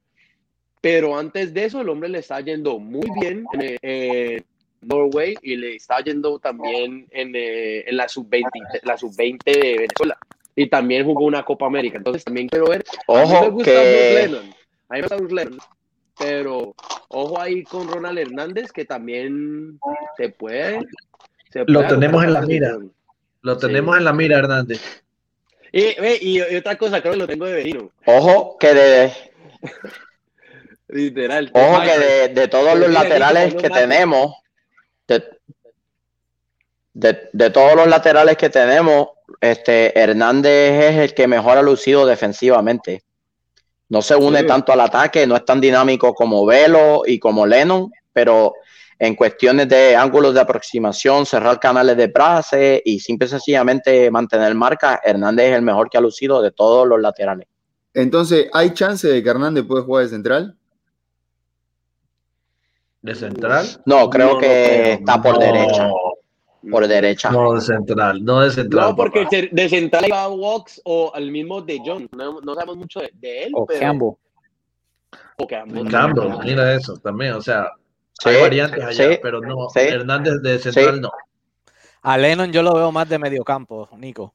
[0.81, 4.45] Pero antes de eso, el hombre le está yendo muy bien en,
[4.83, 9.79] Norway y le está yendo también en, eh, en la sub-20 la sub -20 de
[9.79, 10.19] Venezuela.
[10.57, 11.99] Y también jugó una Copa América.
[11.99, 12.85] Entonces también quiero ver.
[13.07, 14.13] Ojo, a mí me gusta que...
[14.23, 14.55] Lennon.
[14.89, 15.59] A mí me gusta Bruce Lennon.
[16.19, 16.75] pero
[17.09, 19.79] ojo ahí con Ronald Hernández, que también
[20.17, 20.81] se puede.
[21.67, 22.79] lo tenemos en la mira.
[23.43, 25.03] Lo tenemos en la mira, Hernández.
[25.73, 27.91] Y, otra cosa, creo que lo tengo de vecino.
[28.05, 29.13] Ojo que de.
[30.89, 31.51] Literal.
[31.55, 34.35] Ojo que de, todos los laterales que tenemos,
[36.93, 39.09] de, todos los laterales que tenemos,
[39.41, 43.03] este Hernández es el que mejor ha lucido defensivamente.
[43.89, 47.91] No se une tanto al ataque, no es tan dinámico como Velo y como Lennon,
[48.13, 48.55] pero
[48.99, 54.55] en cuestiones de ángulos de aproximación, cerrar canales de base y simple y sencillamente mantener
[54.55, 57.49] marca, Hernández es el mejor que ha lucido de todos los laterales.
[57.95, 60.57] Entonces, ¿hay chance de que Hernández pueda jugar de central?
[63.03, 63.67] ¿De central?
[63.87, 65.91] No, creo que está por derecha.
[66.69, 67.31] Por derecha.
[67.31, 68.91] No de central, no de central.
[68.91, 72.09] No, porque de central va Walks o al mismo de John.
[72.13, 73.53] No, sabemos mucho de, él.
[73.55, 74.15] O Campbell.
[75.39, 76.39] O Campbell.
[76.45, 77.33] mira eso también.
[77.33, 77.69] O sea,
[78.25, 79.69] hay variantes allá, pero no.
[79.75, 81.11] Hernández de central no.
[82.03, 84.35] A Lennon yo lo veo más de mediocampo, Nico.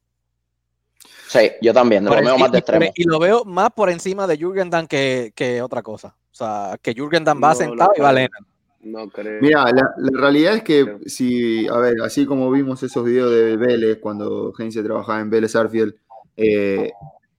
[1.27, 2.91] Sí, yo también, lo veo más de extremo.
[2.95, 6.15] Y lo veo más por encima de Jürgen Damm que, que otra cosa.
[6.31, 8.54] O sea, que Jürgen Damm va sentado y va Lennon.
[8.85, 9.41] No creo.
[9.41, 13.97] Mira, la, realidad es que si, a ver, así como vimos esos videos de Vélez
[13.99, 15.95] cuando Heinze trabajaba en Vélez Arfield,
[16.37, 16.91] eh,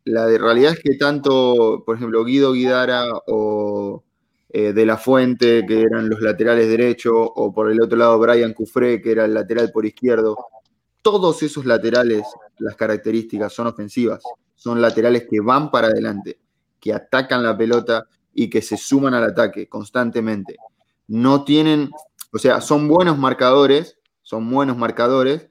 [0.02, 4.02] la de realidad es que tanto, por ejemplo, Guido Guidara o
[4.48, 8.52] eh, De La Fuente, que eran los laterales derechos, o por el otro lado Brian
[8.52, 10.36] Cufré, que era el lateral por izquierdo,
[11.00, 12.24] todos esos laterales,
[12.58, 14.20] las características son ofensivas,
[14.56, 16.40] son laterales que van para adelante,
[16.80, 20.56] que atacan la pelota y que se suman al ataque constantemente
[21.08, 21.90] no tienen,
[22.32, 25.48] o sea, son buenos marcadores, son buenos marcadores,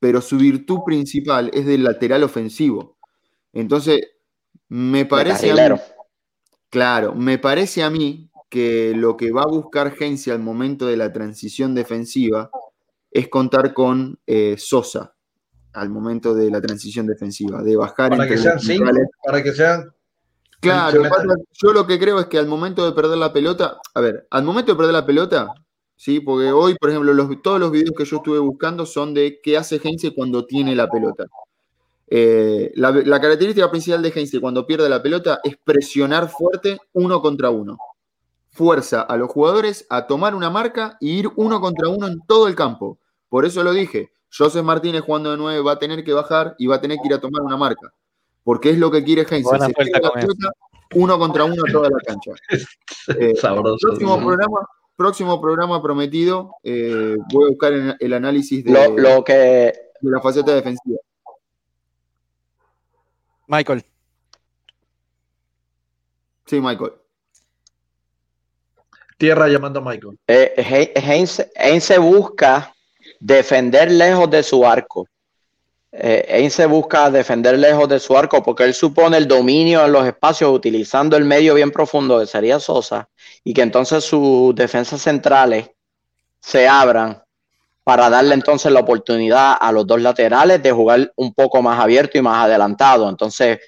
[0.00, 2.96] pero su virtud principal es del lateral ofensivo.
[3.52, 4.00] Entonces,
[4.68, 5.80] me parece a mí,
[6.70, 10.96] claro, me parece a mí que lo que va a buscar Heinze al momento de
[10.96, 12.50] la transición defensiva
[13.10, 15.14] es contar con eh, Sosa
[15.72, 18.90] al momento de la transición defensiva, de bajar para que sean cinco,
[19.24, 19.92] para que sean
[20.60, 21.02] Claro,
[21.52, 24.42] yo lo que creo es que al momento de perder la pelota, a ver, al
[24.42, 25.54] momento de perder la pelota,
[25.94, 29.56] sí, porque hoy, por ejemplo, todos los videos que yo estuve buscando son de qué
[29.56, 31.26] hace Heinze cuando tiene la pelota.
[32.08, 37.50] Eh, la, característica principal de Heinze cuando pierde la pelota es presionar fuerte uno contra
[37.50, 37.78] uno.
[38.50, 42.48] Fuerza a los jugadores a tomar una marca y ir uno contra uno en todo
[42.48, 42.98] el campo.
[43.28, 46.66] Por eso lo dije, José Martínez jugando de nueve va a tener que bajar y
[46.66, 47.92] va a tener que ir a tomar una marca
[48.48, 49.46] porque es lo que quiere Heinz.
[50.94, 52.30] uno contra uno toda la cancha.
[53.20, 54.60] Eh, próximo, programa,
[54.96, 59.74] próximo programa prometido, eh, voy a buscar el análisis de, lo, que...
[60.00, 60.98] la faceta defensiva.
[63.48, 63.84] Michael.
[66.46, 66.92] Sí, Michael.
[69.18, 70.18] Tierra llamando a Michael.
[70.26, 72.74] Eh, Heinz busca
[73.20, 75.06] defender lejos de su arco
[75.90, 80.06] eh, se busca defender lejos de su arco porque él supone el dominio en los
[80.06, 83.08] espacios utilizando el medio bien profundo que sería Sosa
[83.42, 85.70] y que entonces sus defensas centrales
[86.40, 87.22] se abran
[87.84, 92.18] para darle entonces la oportunidad a los dos laterales de jugar un poco más abierto
[92.18, 93.08] y más adelantado.
[93.08, 93.58] Entonces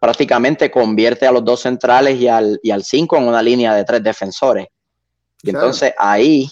[0.00, 3.84] prácticamente convierte a los dos centrales y al, y al cinco en una línea de
[3.84, 4.68] tres defensores.
[5.42, 6.50] Y entonces ahí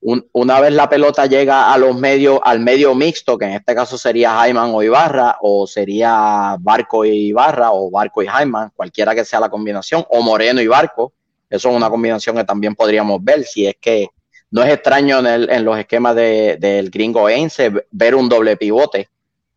[0.00, 3.98] una vez la pelota llega a los medios, al medio mixto, que en este caso
[3.98, 9.24] sería Jaiman o Ibarra, o sería Barco y Ibarra, o Barco y Jaiman, cualquiera que
[9.24, 11.12] sea la combinación, o Moreno y Barco,
[11.48, 14.08] eso es una combinación que también podríamos ver, si es que
[14.50, 19.08] no es extraño en, los esquemas del gringo Ense ver un doble pivote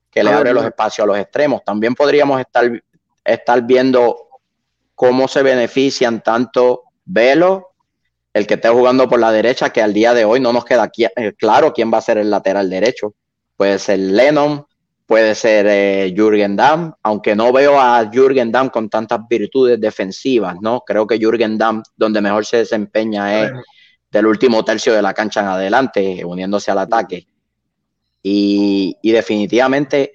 [0.10, 1.64] que le abre los espacios a los extremos.
[1.64, 2.70] También podríamos estar,
[3.24, 4.30] estar viendo
[4.96, 7.69] cómo se benefician tanto Velo
[8.34, 10.92] el que esté jugando por la derecha, que al día de hoy no nos queda
[10.98, 13.16] eh, claro quién va a ser el lateral derecho.
[13.56, 14.66] Puede ser Lennon,
[15.06, 20.56] puede ser eh, Jürgen Damm, aunque no veo a Jürgen Damm con tantas virtudes defensivas,
[20.62, 20.82] ¿no?
[20.82, 23.52] Creo que Jürgen Damm, donde mejor se desempeña es
[24.12, 27.28] del último tercio de la cancha en adelante, uniéndose al ataque.
[28.22, 30.14] Y, definitivamente,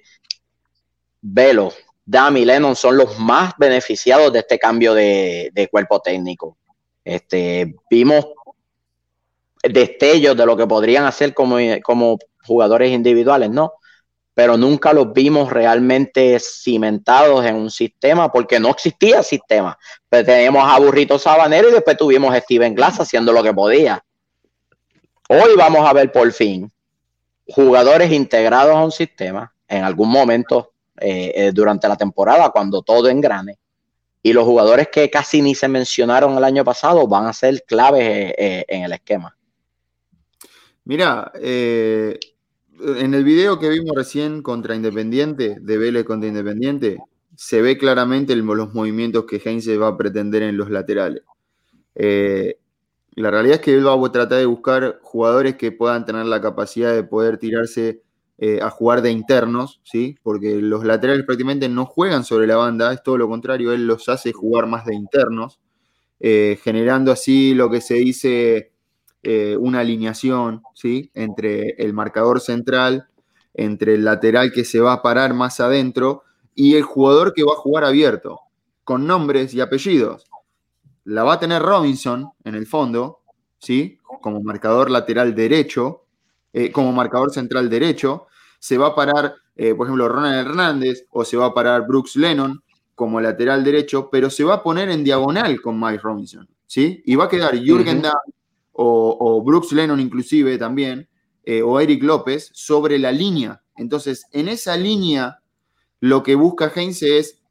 [1.21, 1.73] Velo,
[2.05, 6.57] Damm y Lennon son los más beneficiados de este cambio de cuerpo técnico.
[7.05, 8.25] Este, vimos
[9.61, 13.73] destellos de lo que podrían hacer como, como jugadores individuales, ¿no?
[14.33, 19.77] Pero nunca los vimos realmente cimentados en un sistema porque no existía sistema.
[20.09, 23.53] Pero pues teníamos a Burrito Sabanero y después tuvimos a Steven Glass haciendo lo que
[23.53, 24.03] podía.
[25.29, 26.69] Hoy vamos a ver por fin
[27.47, 33.07] jugadores integrados a un sistema en algún momento eh, eh, durante la temporada cuando todo
[33.07, 33.57] engrane
[34.25, 38.01] y los jugadores que casi ni se mencionaron el año pasado van a ser claves
[38.01, 39.37] eh, eh, en el esquema.
[40.83, 42.17] Mira, eh,
[42.97, 46.97] en el video que vimos recién contra Independiente, de Vélez contra Independiente,
[47.35, 51.21] se ve claramente los movimientos que Heinze va a pretender en los laterales.
[51.93, 56.41] la realidad es que él va a tratar de buscar jugadores que puedan tener la
[56.41, 58.01] capacidad de poder tirarse
[58.37, 60.17] eh, a jugar de internos, ¿sí?
[60.21, 64.09] Porque los laterales prácticamente no juegan sobre la banda, es todo lo contrario, él los
[64.09, 65.59] hace jugar más de internos,
[66.19, 68.73] eh, generando así lo que se dice
[69.23, 71.11] eh, una alineación, ¿sí?
[71.13, 73.07] Entre el marcador central,
[73.53, 76.23] entre el lateral que se va a parar más adentro
[76.53, 78.39] y el jugador que va a jugar abierto,
[78.83, 80.25] con nombres y apellidos.
[81.05, 83.21] La va a tener Robinson en el fondo,
[83.59, 83.99] ¿sí?
[84.21, 86.04] Como marcador lateral derecho,
[86.57, 88.27] eh, como marcador central derecho,
[88.59, 92.15] se va a parar, eh, por ejemplo, Ronald Hernández o se va a parar Brooks
[92.15, 92.63] Lennon
[92.95, 97.03] como lateral derecho, pero se va a poner en diagonal con Mike Robinson, ¿sí?
[97.05, 98.15] Y va a quedar Jürgen Damm
[98.71, 101.09] o, Brooks Lennon inclusive también,
[101.43, 103.61] eh, o Eric López, sobre la línea.
[103.75, 105.39] Entonces, en esa línea,
[105.99, 107.41] lo que busca Heinze es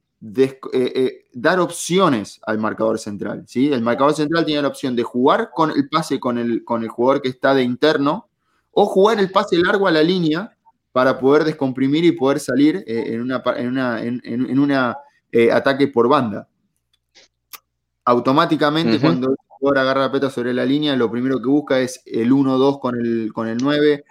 [1.35, 3.45] dar opciones al marcador central.
[3.47, 3.71] ¿sí?
[3.71, 6.89] El marcador central tiene la opción de jugar con el pase con el, con el
[6.89, 8.31] jugador que está de interno
[8.75, 10.55] o jugar el pase largo a la línea
[10.93, 13.43] para poder descomprimir y poder salir eh, en una,
[14.03, 14.97] en una,
[15.33, 16.49] eh, ataque por banda.
[18.05, 22.03] Automáticamente, cuando el jugador agarra la pelota sobre la línea, lo primero que busca es
[22.07, 24.05] el 1-2 con el, con el 9,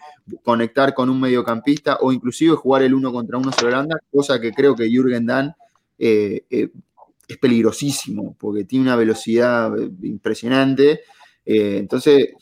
[0.44, 4.42] conectar con un mediocampista o inclusive jugar el 1 contra 1 sobre la banda, cosa
[4.42, 5.54] que creo que Jürgen Damm
[6.00, 11.02] eh, es peligrosísimo porque tiene una velocidad impresionante.
[11.46, 12.34] entonces,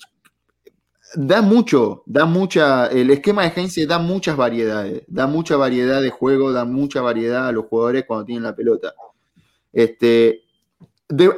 [1.16, 6.10] da mucho, da mucha, el esquema de Heinze da muchas variedades, da mucha variedad de
[6.10, 8.94] juego, da mucha variedad a los jugadores cuando tienen la pelota.
[9.74, 10.44] Este,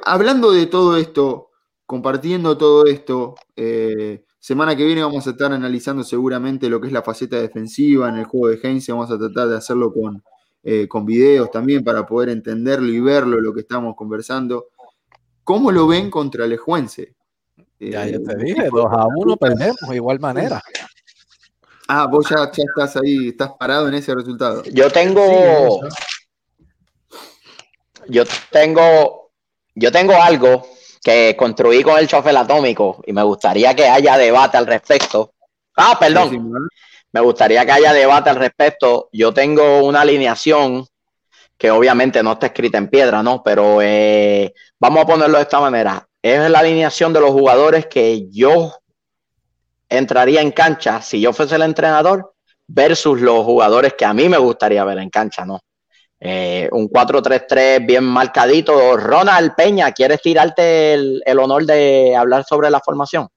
[0.06, 1.50] hablando de todo esto,
[1.86, 6.94] compartiendo todo esto, eh, semana que viene vamos a estar analizando seguramente lo que es
[6.94, 10.24] la faceta defensiva en el juego de Heinze, vamos a tratar de hacerlo con,
[10.64, 14.68] eh, con videos también para poder entenderlo y verlo, lo que estamos conversando.
[15.44, 17.16] ¿Cómo lo ven contra el Juense?
[17.92, 20.62] Ya, ya te dije, 2 a 1 perdemos de igual manera.
[21.88, 24.64] Ah, vos ya, estás ahí, estás parado en ese resultado.
[24.72, 25.82] Yo tengo.
[28.08, 29.32] yo tengo.
[29.76, 30.68] Yo tengo algo
[31.04, 35.34] que construí con el chofer atómico y me gustaría que haya debate al respecto.
[35.76, 36.70] Ah, perdón.
[37.12, 39.10] Me gustaría que haya debate al respecto.
[39.12, 40.86] Yo tengo una alineación
[41.58, 43.44] que obviamente no está escrita en piedra, ¿no?
[43.44, 48.30] Pero eh, vamos a ponerlo de esta manera es la alineación de los jugadores que
[48.32, 48.72] yo
[49.90, 52.34] entraría en cancha si yo fuese el entrenador
[52.66, 55.60] versus los jugadores que a mí me gustaría ver en cancha, ¿no?
[56.22, 58.96] Eh, un 4-3-3 bien marcadito.
[58.96, 63.28] Ronald Peña, ¿quieres tirarte el, honor de hablar sobre la formación?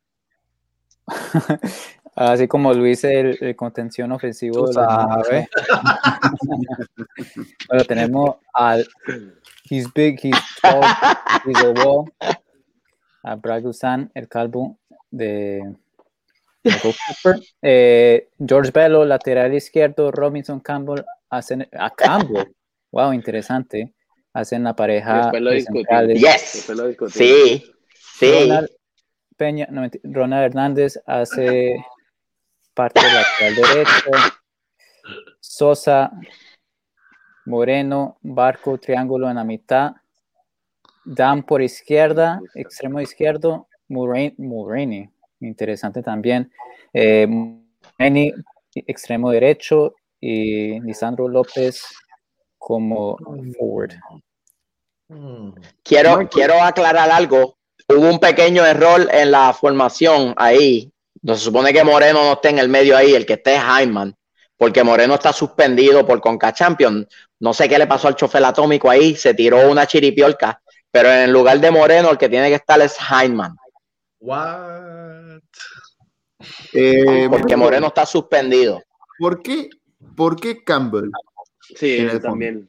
[2.14, 4.66] Así como Luis, el, el contención ofensivo.
[7.68, 8.88] bueno, tenemos al
[9.68, 10.80] He's big, he's tall,
[11.44, 12.08] he's a wall
[13.26, 13.64] a Brad
[14.14, 14.78] el calvo
[15.10, 15.74] de,
[17.60, 22.54] eh, George Bello, lateral izquierdo, Robinson Campbell, hacen a Campbell,
[22.92, 23.92] wow, interesante,
[24.32, 25.32] hacen la pareja
[26.14, 26.68] yes.
[27.08, 27.64] sí,
[27.96, 28.32] sí.
[28.32, 28.70] Ronald,
[29.36, 29.68] Peña,
[30.04, 31.84] Ronald Hernández hace
[32.74, 34.10] parte del lateral derecho,
[35.40, 36.12] Sosa,
[37.44, 39.94] Moreno, Barco, triángulo en la mitad,
[41.08, 46.50] Dan por izquierda, extremo izquierdo, Mulroney, interesante también.
[46.92, 47.28] Eh,
[48.74, 51.84] extremo derecho y Lisandro López
[52.58, 53.16] como
[53.56, 53.92] forward.
[55.84, 57.56] Quiero, quiero aclarar algo.
[57.88, 60.92] Hubo un pequeño error en la formación ahí.
[61.22, 63.62] No se supone que Moreno no esté en el medio ahí, el que esté es
[63.62, 64.16] Hyman,
[64.56, 67.06] porque Moreno está suspendido por Conca Champion.
[67.38, 70.60] No sé qué le pasó al chofer atómico ahí, se tiró una chiripiolca
[70.96, 73.54] pero en lugar de Moreno, el que tiene que estar es Heinemann.
[74.18, 75.42] What?
[76.72, 78.82] Eh, Porque Moreno está suspendido.
[79.18, 79.68] ¿Por qué,
[80.16, 81.10] ¿Por qué Campbell?
[81.60, 82.66] Sí, también.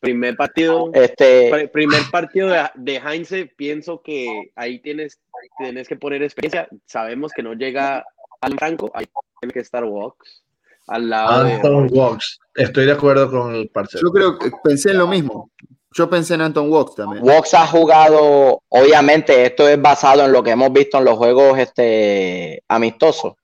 [0.00, 5.20] Primer partido, este, primer partido de, de Heinze, pienso que ahí tienes,
[5.58, 6.68] tienes que poner experiencia.
[6.86, 8.02] Sabemos que no llega
[8.40, 9.04] al Franco, ahí
[9.40, 10.42] tiene que estar Walks.
[10.86, 12.38] Al lado Anton Walks.
[12.54, 14.04] Estoy de acuerdo con el parcero.
[14.06, 15.50] Yo creo que pensé en lo mismo.
[15.98, 17.24] Yo pensé en Anton Walks también.
[17.24, 21.58] Walks ha jugado, obviamente, esto es basado en lo que hemos visto en los juegos
[21.58, 23.34] este, amistosos,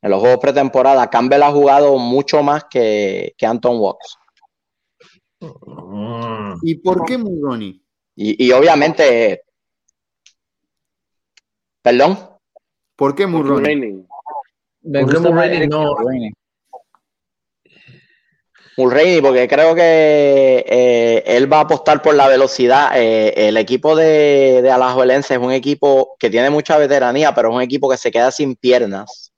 [0.00, 1.10] en los juegos pretemporada.
[1.10, 4.16] Campbell ha jugado mucho más que, que Anton Walks.
[6.62, 7.78] ¿Y por qué Mulroney?
[8.16, 9.42] Y, obviamente,
[11.82, 12.18] perdón.
[12.96, 14.06] ¿Por qué Mulroney?
[14.82, 15.94] ¿Por qué Mulroney no?
[18.78, 22.92] Mulroney, porque creo que eh, él va a apostar por la velocidad.
[22.94, 27.56] Eh, el equipo de, de Alajuelense es un equipo que tiene mucha veteranía, pero es
[27.56, 29.32] un equipo que se queda sin piernas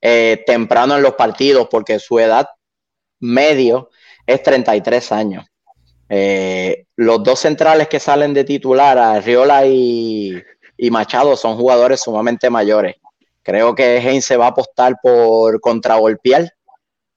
[0.00, 2.48] eh, temprano en los partidos porque su edad
[3.20, 3.90] medio
[4.26, 5.46] es 33 años.
[6.96, 10.34] los dos centrales que salen de titular, Arriola y,
[10.76, 12.96] y Machado, son jugadores sumamente mayores.
[13.44, 16.52] Creo que Heinz se va a apostar por contragolpear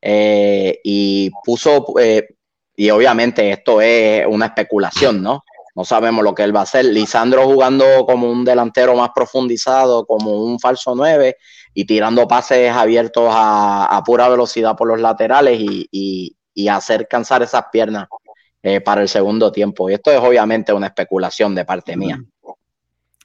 [0.05, 2.27] eh, y puso, eh,
[2.75, 5.45] y obviamente esto es una especulación, ¿no?
[5.75, 6.83] No sabemos lo que él va a hacer.
[6.85, 11.37] Lisandro jugando como un delantero más profundizado, como un falso 9
[11.73, 16.35] y tirando pases abiertos a, pura velocidad por los laterales y,
[16.69, 18.07] hacer cansar esas piernas
[18.61, 19.89] eh, para el segundo tiempo.
[19.89, 22.19] Y esto es obviamente una especulación de parte mía.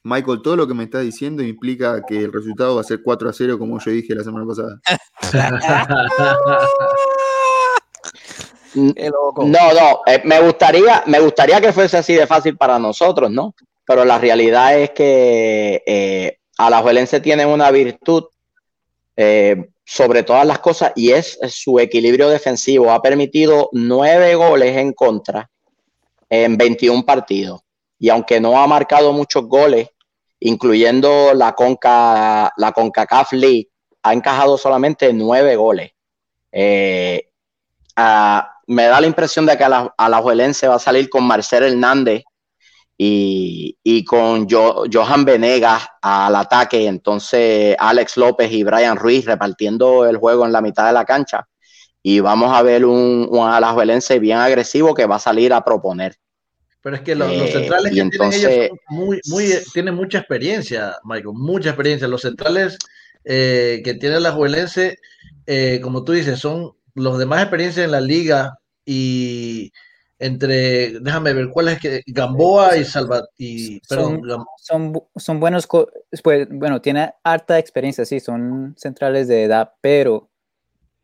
[0.09, 3.29] Michael, todo lo que me estás diciendo implica que el resultado va a ser 4
[3.29, 4.81] a 0, como yo dije la semana pasada.
[8.75, 13.55] no, no, eh, me, gustaría, me gustaría que fuese así de fácil para nosotros, ¿no?
[13.87, 18.25] Pero la realidad es que eh, Alajuelense tiene una virtud
[19.17, 22.93] eh, sobre todas las cosas y es su equilibrio defensivo.
[22.93, 25.51] Ha permitido nueve goles en contra
[26.31, 27.61] en 21 partidos.
[27.99, 29.89] Y aunque no ha marcado muchos goles,
[30.41, 33.68] incluyendo la Conca, la CONCACAF League,
[34.03, 35.93] ha encajado solamente nueve goles.
[36.53, 37.28] Eh,
[38.66, 42.22] me da la impresión de que a la, a va a salir con Marcel Hernández
[42.97, 50.45] y, con Johan Venegas al ataque, entonces Alex López y Brian Ruiz repartiendo el juego
[50.45, 51.49] en la mitad de la cancha.
[52.03, 56.16] Y vamos a ver un, un alajuelense bien agresivo que va a salir a proponer.
[56.89, 61.34] Pero es que los, eh, centrales que tienen ellos muy, muy, tienen mucha experiencia, Michael,
[61.34, 62.09] mucha experiencia.
[62.09, 62.78] Los centrales
[63.24, 64.97] eh, que tiene la Juelense,
[65.45, 69.70] eh, como tú dices, son los de más experiencia en la liga y
[70.18, 72.01] entre, déjame ver, ¿cuál es que?
[72.07, 74.22] Gamboa y Salvat y son,
[74.57, 75.68] son, son, buenos,
[76.22, 80.28] pues, bueno, tiene harta experiencia, sí, son centrales de edad, pero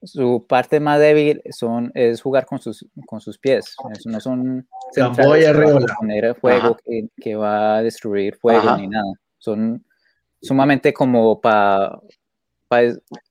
[0.05, 3.75] su parte más débil son, es jugar con sus, con sus pies.
[4.07, 9.13] no son poner fuego que, que, va a destruir fuego ni nada.
[9.39, 9.85] Son
[10.41, 12.01] sumamente como para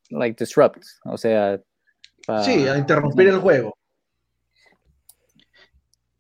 [0.09, 1.59] like disrupt, o sea,
[2.43, 3.75] sí, a interrumpir el juego.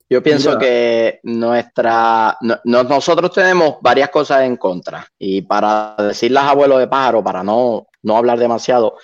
[0.09, 6.87] Yo pienso que nuestra, nosotros tenemos varias cosas en contra y para decirlas abuelo de
[6.87, 8.97] pájaro, para no, no hablar demasiado,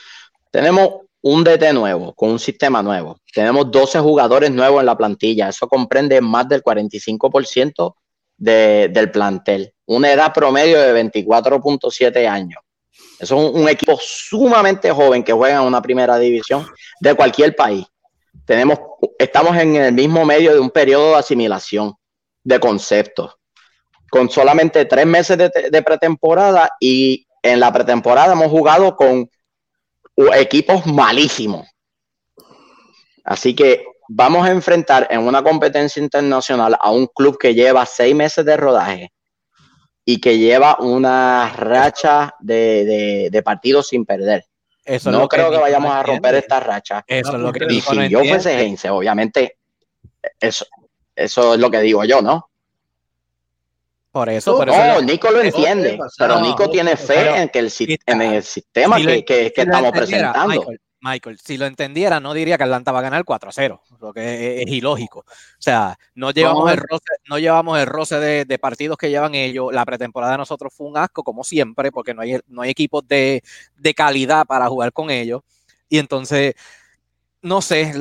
[0.51, 3.19] tenemos un DT nuevo, con un sistema nuevo.
[3.33, 5.49] Tenemos 12 jugadores nuevos en la plantilla.
[5.49, 7.95] Eso comprende más del 45%
[8.37, 9.73] del plantel.
[9.85, 12.61] Una edad promedio de 24.7 años.
[13.19, 16.65] Eso es un, equipo sumamente joven que juega en una primera división
[17.01, 17.85] de cualquier país.
[18.45, 18.79] Tenemos,
[19.17, 21.93] estamos en el mismo medio de un periodo de asimilación
[22.43, 23.35] de conceptos,
[24.09, 29.29] con solamente tres meses de pretemporada y en la pretemporada hemos jugado con
[30.33, 31.67] equipos malísimos.
[33.23, 38.15] Así que vamos a enfrentar en una competencia internacional a un club que lleva seis
[38.15, 39.13] meses de rodaje
[40.03, 44.45] y que lleva una racha de, partidos sin perder.
[45.05, 47.03] no creo que, vayamos a romper esta racha.
[47.05, 49.57] Eso es lo que y si yo fuese Heinze, obviamente,
[50.39, 50.65] eso,
[51.15, 52.48] eso es lo que digo yo, ¿no?
[54.11, 57.71] Por eso, por no, Nico lo entiende, pero Nico tiene fe en, que el,
[58.07, 60.65] en el sistema que, estamos presentando.
[61.01, 64.67] Michael, si lo entendiera, no diría que Atlanta va a ganar 4-0, lo que es,
[64.67, 65.19] ilógico.
[65.19, 69.71] O sea, no llevamos, el roce, no llevamos el roce de, partidos que llevan ellos.
[69.71, 73.07] La pretemporada de nosotros fue un asco, como siempre, porque no hay, no hay equipos
[73.07, 73.43] de,
[73.77, 75.41] de calidad para jugar con ellos.
[75.87, 76.55] Y entonces,
[77.41, 77.93] no sé.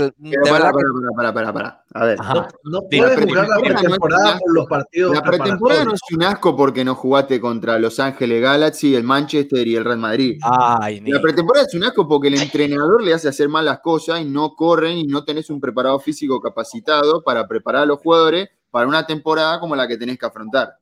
[0.49, 2.18] para, para, para, para, A ver.
[2.64, 5.14] No, puedes jugar la pretemporada por los partidos.
[5.14, 9.66] La pretemporada no es un asco porque no jugaste contra Los Ángeles Galaxy, el Manchester
[9.66, 10.41] y el Real Madrid.
[10.43, 14.24] la pretemporada es un asco porque el entrenador le hace hacer mal las cosas y
[14.24, 18.89] no corren y no tenés un preparado físico capacitado para preparar a los jugadores para
[18.89, 20.78] una temporada como la que tenés que afrontar.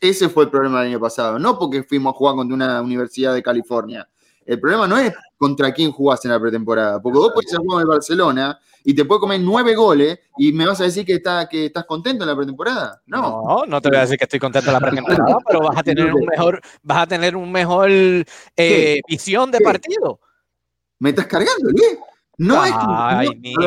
[0.00, 1.38] Ese fue el problema del año pasado.
[1.38, 4.08] No porque fuimos a jugar contra una universidad de California
[4.50, 7.80] el problema no es contra quién jugás en la pretemporada, porque vos podés jugar en
[7.80, 11.48] el Barcelona y te puede comer nueve goles y me vas a decir que, está,
[11.48, 13.00] que estás contento en la pretemporada.
[13.06, 13.22] No.
[13.22, 15.82] no, no te voy a decir que estoy contento en la pretemporada, pero vas a
[15.82, 20.20] tener un mejor, vas a tener un mejor eh, visión de partido.
[20.98, 21.98] ¿Me estás cargando, ¿qué?
[22.36, 22.72] No es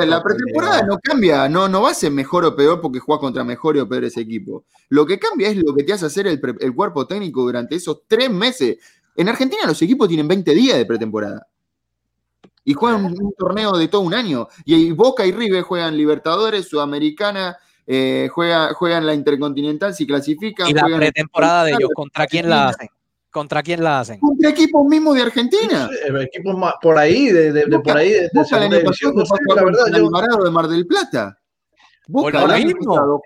[0.08, 3.44] la pretemporada no cambia, no, no va a ser mejor o peor porque juegas contra
[3.44, 4.66] mejor o peor ese equipo.
[4.90, 8.04] Lo que cambia es lo que te hace hacer el, el cuerpo técnico durante esos
[8.08, 8.78] tres meses.
[9.16, 11.48] En Argentina los equipos tienen 20 días de pretemporada.
[12.66, 14.48] Y juegan un, torneo de todo un año.
[14.66, 20.70] Y Boca y River juegan Libertadores, Sudamericana, eh, juegan la Intercontinental si clasifican.
[20.70, 22.90] ¿Y la pretemporada de ellos contra quién la hacen?
[23.30, 24.20] ¿Contra quién la hacen?
[24.20, 25.90] Contra equipos mismos de Argentina.
[26.22, 30.44] equipos por ahí, de, de, por ahí, de, la verdad, yo...
[30.44, 31.38] de Mar del Plata.
[32.12, 33.22] Por lo mismo.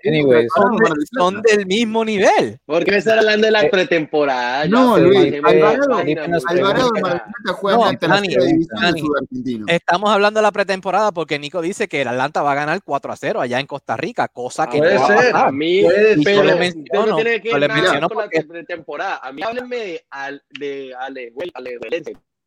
[1.16, 2.60] son, del mismo nivel.
[2.64, 4.66] Porque me están hablando de la eh, pretemporada.
[4.66, 5.96] No, Luis, Alvarado,
[6.46, 6.90] Alvarado
[7.54, 12.42] juega en la división Estamos hablando de la pretemporada porque Nico dice que el Atlanta
[12.42, 15.34] va a ganar 4 a 0 allá en Costa Rica, cosa que puede no ser.
[15.34, 15.82] A mí,
[16.24, 19.20] pero le menciono, tiene que le menciono con la pretemporada.
[19.22, 20.04] A mí háblenme de,
[20.50, 21.78] de Ale, Ale,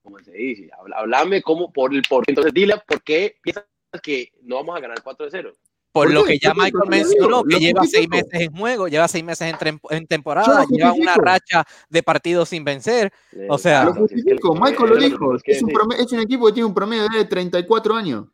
[0.02, 0.70] como se dice.
[0.96, 3.66] Háblame cómo, por el por entonces dile por qué piensas
[4.02, 5.54] que no vamos a ganar 4 a 0
[5.92, 9.54] por lo que ya Michael mencionó, que lleva seis meses en juego, lleva seis meses
[9.90, 13.12] en, temporada, lleva una racha de partidos sin vencer.
[13.50, 16.74] O sea, lo justifico, Michael lo dijo, es un, es un equipo que tiene un
[16.74, 18.26] promedio de 34 años.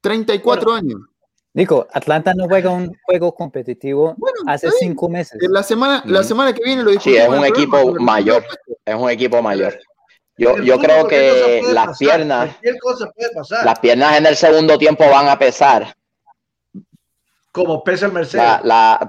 [0.00, 1.00] 34 años.
[1.54, 4.14] Nico, Atlanta no juega un juego competitivo
[4.46, 5.38] hace cinco meses.
[5.48, 7.02] La semana, la semana que viene lo dijo.
[7.02, 8.44] Sí, es un equipo mayor.
[8.84, 9.78] Es un equipo mayor.
[10.36, 12.54] Yo, yo creo que las piernas,
[13.64, 15.96] las piernas en el segundo tiempo van a pesar
[17.58, 18.60] como pesa el Mercedes.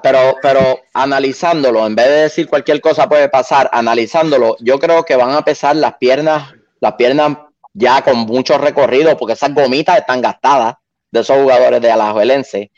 [0.03, 5.15] pero, pero analizándolo, en vez de decir cualquier cosa puede pasar, analizándolo, yo creo que
[5.15, 7.37] van a pesar las piernas, las piernas
[7.73, 10.75] ya con mucho recorrido, porque esas gomitas están gastadas
[11.11, 12.71] de esos jugadores de Alajuelense.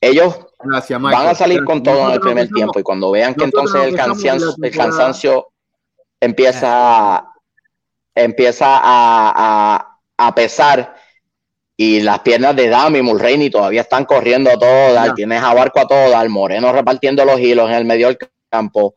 [0.00, 3.82] Ellos van a salir con todo en el primer tiempo y cuando vean que entonces
[3.82, 5.48] el cansancio, el cansancio
[6.18, 7.24] empieza,
[8.14, 10.94] empieza a, a pesar
[11.82, 15.14] y las piernas de Dami Mulreini todavía están corriendo a todo dar.
[15.14, 18.18] Tienes a Barco a todo dar, Moreno repartiendo los hilos en el medio del
[18.50, 18.96] campo.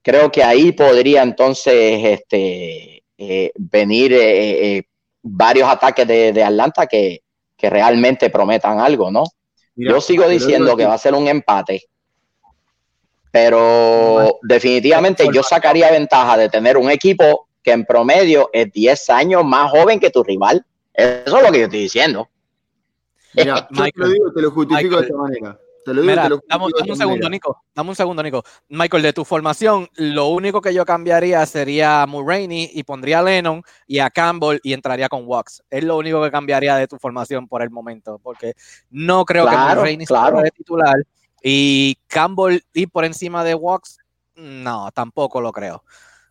[0.00, 4.82] Creo que ahí podría entonces este, eh, venir eh, eh,
[5.20, 7.20] varios ataques de, Atlanta que,
[7.58, 9.24] realmente prometan algo, ¿no?
[9.76, 11.82] Yo sigo diciendo que va a ser un empate,
[13.30, 19.44] pero definitivamente yo sacaría ventaja de tener un equipo que en promedio es 10 años
[19.44, 20.64] más joven que tu rival
[20.94, 22.28] eso es lo que yo estoy diciendo.
[23.34, 25.58] Mira, yo te lo digo, te lo justifico de esta manera.
[25.84, 27.64] Te lo digo, te lo dame, un segundo, Nico.
[27.74, 28.44] Dame un segundo, Nico.
[28.68, 33.22] Michael, de tu formación, lo único que yo cambiaría sería a Mulroney y pondría a
[33.22, 35.62] Lennon y a Campbell y entraría con Wax.
[35.70, 38.54] Es lo único que cambiaría de tu formación por el momento, porque
[38.90, 40.36] no creo que Mulroney claro.
[40.36, 40.96] sea de titular
[41.42, 43.98] y Campbell ir por encima de Wax,
[44.36, 45.82] no, tampoco lo creo.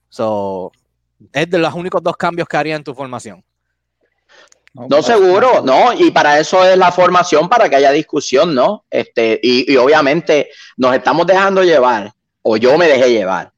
[0.07, 0.71] So,
[1.33, 3.43] es de los únicos dos cambios que haría en tu formación.
[4.73, 8.85] No, seguro, no, y para eso es la formación, para que haya discusión, ¿no?
[8.89, 13.51] Este, y, obviamente nos estamos dejando llevar, o yo me dejé llevar,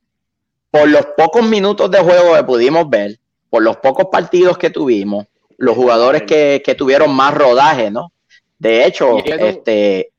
[0.72, 3.20] por los pocos minutos de juego que pudimos ver,
[3.52, 8.12] por los pocos partidos que tuvimos, los jugadores que, tuvieron más rodaje, ¿no?
[8.58, 10.12] De hecho, este,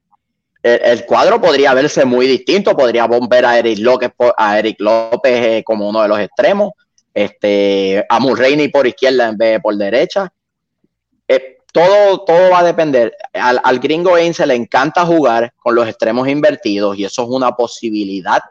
[0.63, 5.65] el, cuadro podría verse muy distinto, podría ver a Eric López, a Eric López eh,
[5.65, 6.71] como uno de los extremos,
[7.13, 10.33] este, a Mulreini por izquierda en vez de por derecha
[11.29, 13.15] eh, todo, todo va a depender.
[13.33, 17.53] Al, al gringo se le encanta jugar con los extremos invertidos y eso es una
[17.53, 18.43] posibilidad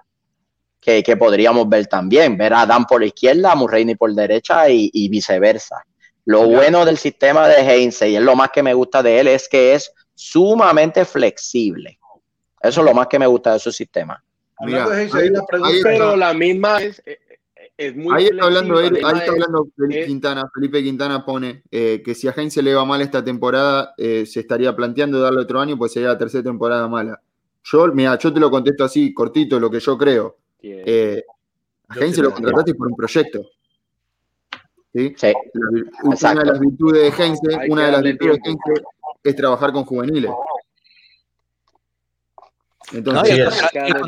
[0.84, 2.38] que, podríamos ver también.
[2.38, 5.86] Ver a Dan por la izquierda, a Murray por derecha y, viceversa.
[6.26, 9.28] Lo bueno del sistema de Heinze, y es lo más que me gusta de él,
[9.28, 12.00] es que es sumamente flexible.
[12.62, 14.24] Eso es lo más que me gusta de su sistema.
[15.84, 17.02] pero la misma es,
[17.76, 20.44] eh, ahí está hablando, ahí está hablando Felipe Quintana.
[20.54, 24.42] Felipe Quintana pone eh, que si a Heinz le va mal esta temporada, eh, se
[24.42, 27.20] estaría planteando darle otro año, pues sería la tercera temporada mala.
[27.64, 30.38] Yo, mira, yo te lo contesto así, cortito, lo que yo creo.
[30.62, 31.24] Eh,
[31.88, 33.42] a Heinz lo contrataste por un proyecto.
[34.94, 35.16] ¿sí?
[36.04, 38.62] una de las virtudes de Heinz, una de las virtudes de Heinz
[39.24, 40.32] es trabajar con juveniles.
[42.92, 43.40] Entonces,
[43.74, 44.06] el,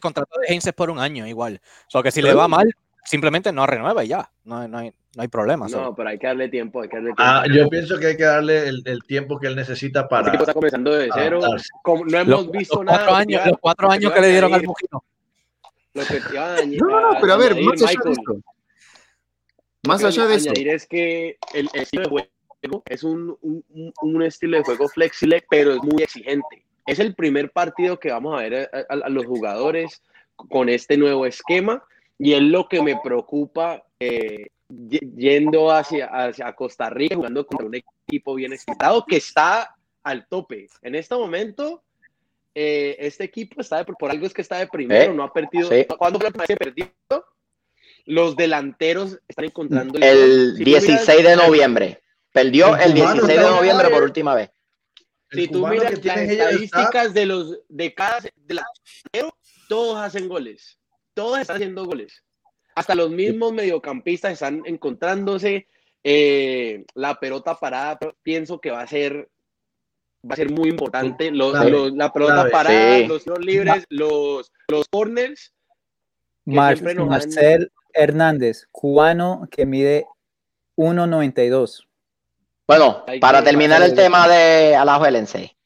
[0.00, 1.60] contrato de Heinz, es por un año igual.
[1.88, 2.74] O sea, que si le va mal,
[3.04, 4.30] simplemente no renueva y ya.
[4.44, 5.68] No, no, hay, no hay problema.
[5.68, 6.82] No, pero hay que darle tiempo.
[6.82, 7.60] Hay que darle ah, tiempo.
[7.60, 10.32] Ah, yo pienso que hay que darle el, el tiempo que él necesita para.
[10.32, 11.40] está comenzando de cero.
[12.06, 12.98] no hemos visto nada.
[12.98, 15.04] Cuatro años, los cuatro años que le dieron al Mujino.
[15.94, 18.22] Lo que te a no, no, no, pero a ver, más allá de eso.
[19.86, 20.52] Más allá de eso.
[20.54, 25.72] es que el, estilo de juego es un, un, un estilo de juego flexible, pero
[25.72, 30.02] es muy exigente es el primer partido que vamos a ver a, los jugadores
[30.36, 31.82] con este nuevo esquema
[32.18, 37.74] y es lo que me preocupa eh, yendo hacia, hacia Costa Rica, jugando con un
[37.74, 40.68] equipo bien excitado que está al tope.
[40.82, 41.82] En este momento,
[42.54, 45.68] eh, este equipo está de, por algo es que está de primero, no ha perdido.
[45.98, 46.88] ¿Cuándo fue que perdió?
[48.06, 52.00] Los delanteros están encontrando el, 16 de noviembre.
[52.32, 54.50] Perdió el, 16 de noviembre por última vez.
[55.30, 59.36] Si tú miras las estadísticas de los de cada delantero,
[59.68, 60.78] todos hacen goles.
[61.14, 62.22] Todos están haciendo goles.
[62.74, 65.66] Hasta los mismos mediocampistas están encontrándose.
[66.04, 69.28] Eh, la pelota parada, pienso que va a ser
[70.28, 71.30] va a ser muy importante.
[71.30, 71.52] Los,
[71.94, 75.52] la pelota parada, los tiros libres, los, los corners.
[76.44, 80.06] Marcel Hernández, cubano que mide
[80.76, 81.85] 1.92.
[82.66, 85.56] Bueno, para terminar el tema de Alajuelense.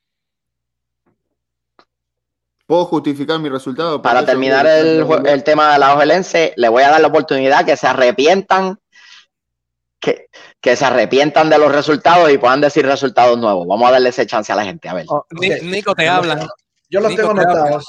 [2.66, 4.00] ¿Puedo justificar mi resultado?
[4.00, 7.88] Para terminar el, el, tema de Alajuelense, le voy a dar la oportunidad que se
[7.88, 8.78] arrepientan,
[9.98, 10.28] que,
[10.60, 13.66] que, se arrepientan de los resultados y puedan decir resultados nuevos.
[13.66, 15.06] Vamos a darle ese chance a la gente, a ver.
[15.08, 15.26] Oh,
[15.62, 16.46] Nico, te hablan.
[16.88, 17.86] Yo los tengo anotados.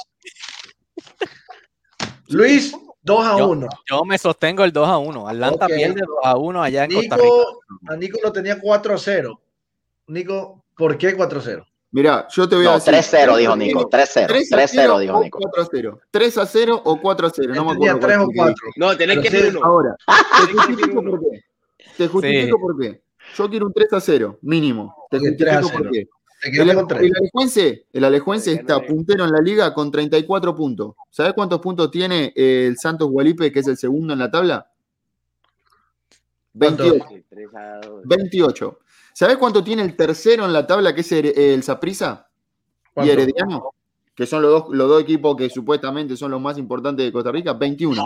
[2.28, 2.74] Luis,
[3.04, 3.68] 2 a 1.
[3.90, 5.28] Yo, me sostengo el 2 a 1.
[5.28, 7.36] Atlanta pierde 2 a 1 allá en Costa Rica.
[7.88, 9.42] A Nico lo tenía 4 a 0.
[10.08, 11.68] Nico, ¿por qué 4 a 0?
[11.94, 12.94] Mira, yo te voy a decir.
[12.94, 13.90] 3-0, dijo Nico.
[13.90, 14.28] 3-0.
[14.28, 15.40] 3-0, dijo Nico.
[15.42, 16.00] 4 0.
[16.10, 17.54] 3 a 0 o 4 a 0.
[17.54, 18.00] No me acuerdo.
[18.00, 18.56] 3 o 4.
[18.78, 19.66] No, tenés que ser uno.
[19.66, 19.96] Ahora,
[20.48, 21.44] te justifico por qué.
[21.98, 23.02] Te justifico por qué.
[23.36, 24.96] Yo quiero un 3 a 0, mínimo.
[25.10, 26.08] Te justifico por qué.
[26.42, 30.96] El, el, Alejuense, el Alejuense está puntero en la liga con 34 puntos.
[31.12, 34.72] ¿Sabes cuántos puntos tiene el Santos Gualipe, que es el segundo en la tabla?
[36.54, 37.06] 28.
[38.06, 38.80] 28.
[39.14, 42.28] ¿Sabes cuánto tiene el tercero en la tabla, que es el Saprisa
[42.96, 43.74] y Herediano?
[44.16, 47.32] Que son los dos, los dos equipos que supuestamente son los más importantes de Costa
[47.32, 47.54] Rica.
[47.54, 48.04] 21.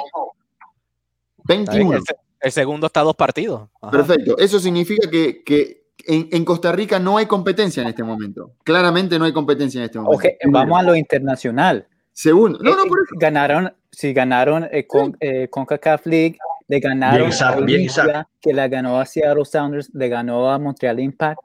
[1.46, 2.00] 21.
[2.42, 3.70] El, segundo está a dos partidos.
[3.92, 4.38] Perfecto.
[4.38, 8.54] Eso significa que, que en, Costa Rica no hay competencia en este momento.
[8.64, 10.18] Claramente no hay competencia en este momento.
[10.18, 11.88] Okay, vamos a lo internacional.
[12.12, 12.60] Segundo.
[12.62, 13.16] No, no, por eso.
[13.20, 16.38] Ganaron, si ganaron eh, con, eh, CONCACAF League,
[16.68, 21.40] le ganaron a Olimpia, que la ganó a Seattle Sounders, le ganó a Montreal Impact.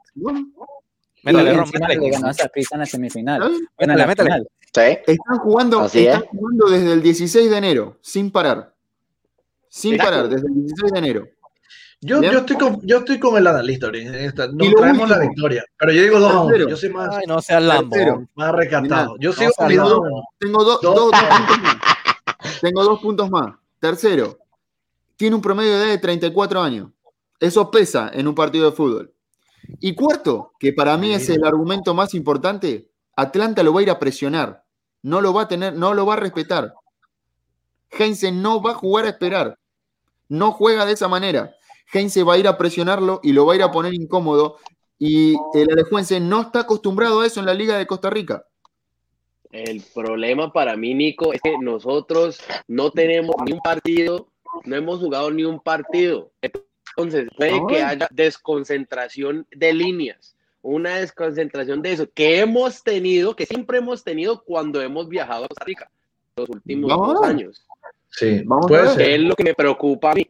[1.23, 3.51] Métale, y le ganó a Saprissa en la semifinal.
[3.77, 4.47] Bueno, la final.
[4.73, 8.73] Están, jugando, están jugando desde el 16 de enero, sin parar.
[9.67, 11.27] Sin parar, desde el 16 de enero.
[12.03, 13.91] Yo, yo, estoy con, yo estoy con el analista
[14.53, 15.63] Nos traemos la victoria.
[15.77, 16.57] Pero yo digo 2 a 1.
[16.69, 17.09] Yo soy más.
[17.15, 18.27] Ay, no sea Lambo.
[18.33, 19.17] Más recatado.
[19.19, 19.67] Yo sigo con
[20.39, 21.77] Tengo dos, dos, puntos más.
[22.59, 23.53] Tengo dos puntos más.
[23.79, 24.39] Tercero,
[25.15, 26.89] tiene un promedio de edad de 34 años.
[27.39, 29.13] Eso pesa en un partido de fútbol.
[29.79, 33.89] Y cuarto, que para mí es el argumento más importante, Atlanta lo va a ir
[33.91, 34.63] a presionar.
[35.03, 36.73] No lo va a tener, no lo va a respetar.
[37.91, 39.59] Heinze no va a jugar a esperar.
[40.29, 41.55] No juega de esa manera.
[41.91, 44.57] Heinze va a ir a presionarlo y lo va a ir a poner incómodo.
[44.97, 48.45] Y el Alejuense no está acostumbrado a eso en la Liga de Costa Rica.
[49.51, 54.27] El problema para mí, Nico, es que nosotros no tenemos ni un partido,
[54.63, 56.31] no hemos jugado ni un partido.
[56.41, 63.45] Entonces, puede que haya desconcentración de líneas, una desconcentración de eso, que hemos tenido, que
[63.45, 65.91] siempre hemos tenido cuando hemos viajado a Costa Rica,
[66.37, 67.65] los últimos dos años.
[68.09, 69.09] Sí, vamos a ver.
[69.09, 70.29] Es lo que me preocupa a mí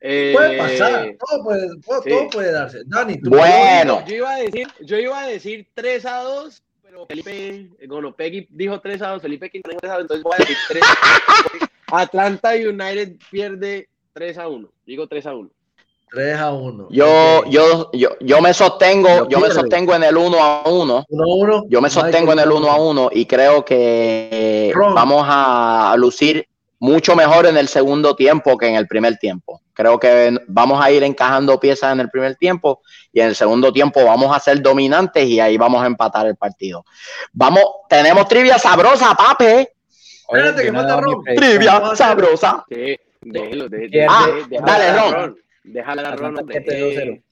[0.00, 2.78] puede pasar, eh, todo puede, todo, puede darse.
[2.86, 4.04] Dani, tú bueno.
[4.06, 8.46] Yo iba, a decir, yo iba a decir 3 a 2, pero Felipe, bueno, Peggy
[8.50, 10.82] dijo 3 a 2, Felipe Quintana dijo 3 a 2, entonces voy a decir 3
[10.82, 11.70] a 2.
[11.92, 14.68] Atlanta United pierde 3 a 1.
[14.86, 15.50] Digo 3 a 1.
[16.10, 16.88] 3 a 1.
[16.90, 21.04] Yo, yo, yo, yo me sostengo, yo me sostengo en el 1 a 1.
[21.08, 21.64] 1 1.
[21.68, 26.46] Yo me sostengo en el 1 a 1 y creo que vamos a lucir
[26.80, 29.60] mucho mejor en el segundo tiempo que en el primer tiempo.
[29.74, 32.80] Creo que vamos a ir encajando piezas en el primer tiempo
[33.12, 36.36] y en el segundo tiempo vamos a ser dominantes y ahí vamos a empatar el
[36.36, 36.84] partido.
[37.32, 39.74] Vamos, tenemos trivia sabrosa, pape.
[40.26, 41.22] Espérate que manda Ron.
[41.24, 42.64] Trivia sabrosa.
[42.68, 43.68] Sí, déjalo,
[44.08, 44.28] ah,
[44.64, 45.36] dale, Ron.
[45.64, 46.36] Déjala a Ron.
[46.36, 47.22] 2-0.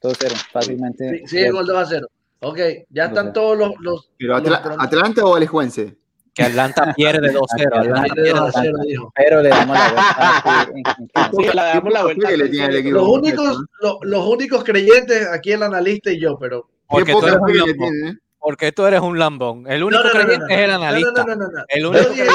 [0.00, 1.22] 2-0, fácilmente.
[1.26, 2.06] Sí, el gol 2 a 0.
[2.42, 2.58] Ok,
[2.88, 3.72] ya están todos los.
[3.80, 5.96] los ¿Pero Atlanta o Alejuense?
[6.34, 9.12] Que Atlanta pierde 2-0.
[9.14, 11.30] Pero le damos la vuelta.
[11.54, 12.30] le damos la vuelta.
[12.30, 16.68] Los únicos, los, los únicos creyentes aquí el analista y yo, pero.
[16.86, 17.94] Porque tú, eres un lambón.
[18.08, 18.18] ¿eh?
[18.38, 19.66] Porque tú eres un lambón.
[19.68, 21.24] El único creyente es el analista.
[21.24, 22.32] No, no, no, El único creyente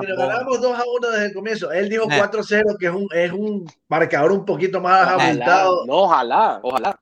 [0.00, 1.72] Pero ganamos 2 a 1 desde el comienzo.
[1.72, 5.86] Él dijo 4-0, que es un, es un marcador un poquito más aumentado.
[5.86, 7.00] No, ojalá, ojalá.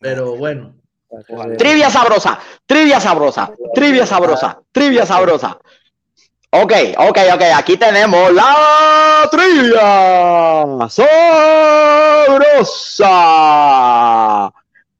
[0.00, 0.74] Pero bueno.
[1.56, 5.58] Trivia sabrosa, trivia sabrosa, trivia sabrosa, trivia sabrosa.
[6.50, 7.42] Ok, ok, ok.
[7.56, 11.32] Aquí tenemos la trilla sabrosa.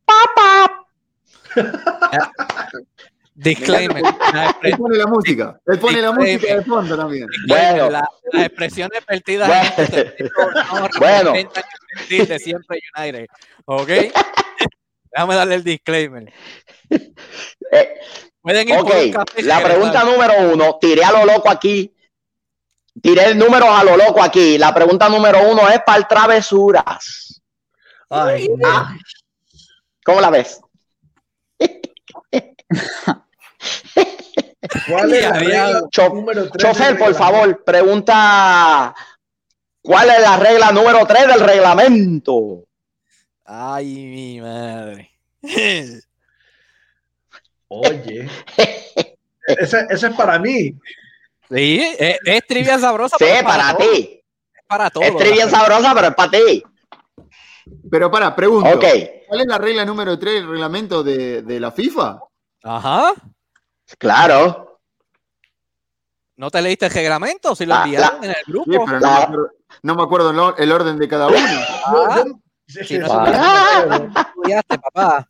[0.05, 0.87] Papá.
[3.35, 4.03] Disclaimer.
[4.63, 5.61] Él pone la música.
[5.67, 7.27] Él pone la música de fondo también.
[7.47, 9.75] Bueno, las expresiones vertidas
[10.99, 11.33] bueno.
[12.09, 13.27] de siempre United.
[13.67, 13.91] ¿Ok?
[15.17, 16.33] Déjame darle el disclaimer.
[17.73, 17.99] Eh,
[18.41, 18.77] Pueden ir
[19.39, 21.93] la pregunta número uno, tiré a lo loco aquí.
[23.03, 24.57] Tiré el número a lo loco aquí.
[24.57, 27.43] La pregunta número uno es para el travesuras.
[28.09, 28.47] Ay,
[30.05, 30.61] ¿Cómo la ves?
[34.89, 35.81] ¿Cuál es la regla
[36.13, 38.95] número Chofer, por favor, pregunta
[39.83, 42.66] ¿Cuál es la regla número 3 del reglamento?
[43.47, 45.11] Ay, mi madre.
[47.69, 48.29] Oye,
[49.47, 50.75] ese, es para mí.
[51.49, 53.17] Sí, es, trivia sabrosa.
[53.19, 54.21] Sí, para, ti.
[54.53, 55.07] Es para todos.
[55.07, 56.63] Es trivia sabrosa, pero es para ti.
[57.89, 58.77] Pero para, pregunto.
[58.77, 59.23] Okay.
[59.29, 62.19] ¿Cuál es la regla número 3 del reglamento de, de la FIFA?
[62.65, 63.13] Ajá.
[63.99, 64.81] Claro.
[66.37, 67.55] ¿No te leíste el reglamento?
[67.55, 68.73] Si lo enviaron en el grupo.
[68.73, 69.51] Sí, pero
[69.83, 71.39] no, me acuerdo, el orden de cada uno.
[71.87, 72.25] Ah,
[72.67, 75.29] si no estudiaste, papá.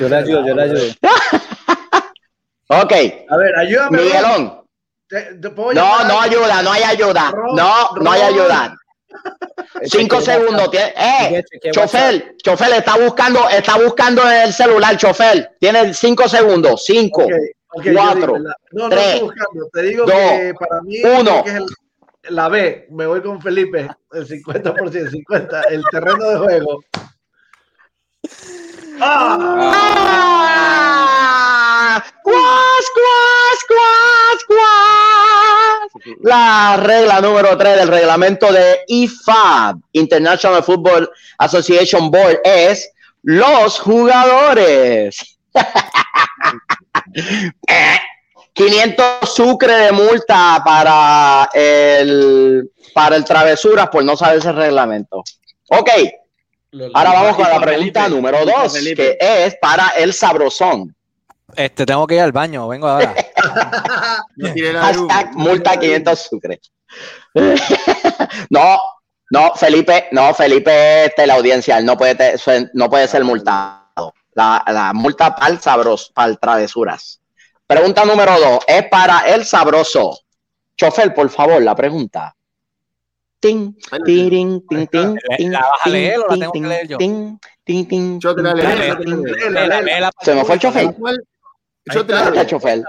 [0.00, 0.82] yo le ayudo, yo le ayudo.
[2.68, 2.92] ok.
[3.28, 3.98] A ver, ayúdame.
[3.98, 4.62] Miguelón.
[5.74, 7.32] no, no ayuda, no hay ayuda.
[7.54, 8.76] No, no hay ayuda.
[9.84, 10.70] Cinco segundos.
[10.72, 11.42] Eh,
[11.72, 15.56] chofer, chofer, está buscando, está buscando el celular, chofer.
[15.58, 16.84] Tiene cinco segundos.
[16.84, 17.26] Cinco,
[17.68, 18.38] cuatro,
[18.72, 19.22] no, tres,
[19.72, 21.42] Te digo que para mí uno.
[21.44, 21.62] es
[22.28, 22.86] la B.
[22.90, 26.84] Me voy con Felipe, el 50%, 50, el terreno de juego.
[29.00, 29.78] ¡Ah!
[31.94, 32.04] ¡Ah!
[32.22, 33.82] ¡Cuas, cuas, cuas,
[36.22, 42.90] la regla número 3 del reglamento de IFAB, International Football Association Board, es
[43.22, 45.38] los jugadores.
[48.66, 55.24] 500 sucre de multa para el, para el travesuras por no saber ese reglamento.
[55.70, 55.90] Ok.
[56.94, 60.94] Ahora vamos con la pregunta número 2, que es para el sabrosón.
[61.56, 63.14] Este, tengo que ir al baño, vengo ahora.
[64.80, 66.60] Hashtag multa 500 sucre.
[68.50, 68.78] no,
[69.30, 72.36] no, Felipe, no, Felipe es la audiencia, no puede,
[72.74, 74.14] no puede ser multado.
[74.34, 77.21] La, la multa para el sabroso, para el travesuras.
[77.72, 80.20] Pregunta número dos, es para el sabroso.
[80.76, 82.36] Chofer, por favor, la pregunta.
[83.40, 84.28] Ting, ting,
[84.68, 86.98] ting, ting, ¿La vas a leer o la tengo que leer yo?
[88.20, 90.10] Yo te la leo.
[90.20, 90.94] Se me fue el chofer.
[91.86, 92.84] Yo te la chofer.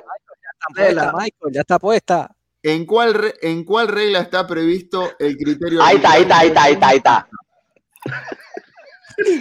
[1.52, 2.36] Ya está puesta.
[2.62, 5.82] ¿En cuál, ¿En cuál regla está previsto el criterio?
[5.82, 7.30] Ahí está, ahí está, ahí está, ahí está, ahí está.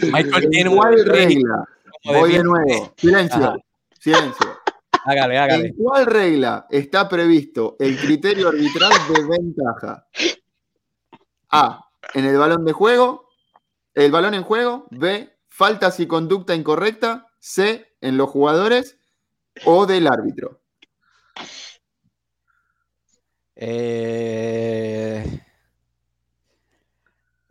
[0.02, 1.64] Michael ¿En cuál regla?
[2.04, 2.92] Voy de nuevo.
[2.96, 3.56] Silencio.
[3.98, 4.61] Silencio.
[5.04, 5.66] Hágale, hágale.
[5.68, 10.06] ¿En cuál regla está previsto el criterio arbitral de ventaja?
[11.50, 11.84] A.
[12.14, 13.28] En el balón de juego.
[13.94, 14.86] El balón en juego.
[14.90, 15.28] B.
[15.48, 17.28] Faltas y conducta incorrecta.
[17.40, 17.94] C.
[18.00, 18.98] En los jugadores
[19.64, 20.60] o del árbitro.
[23.56, 25.40] Eh,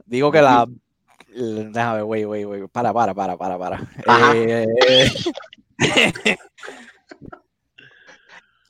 [0.05, 0.67] digo que la.
[1.33, 2.67] Déjame wey, wey, wey.
[2.67, 3.87] Para, para, para, para, para.
[4.33, 4.67] Eh,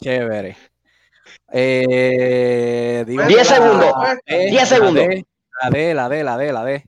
[0.02, 0.58] chévere.
[1.54, 3.94] Eh, 10 segundos.
[4.28, 5.06] 10 segundos.
[5.62, 6.86] La D, la D, la D, la D.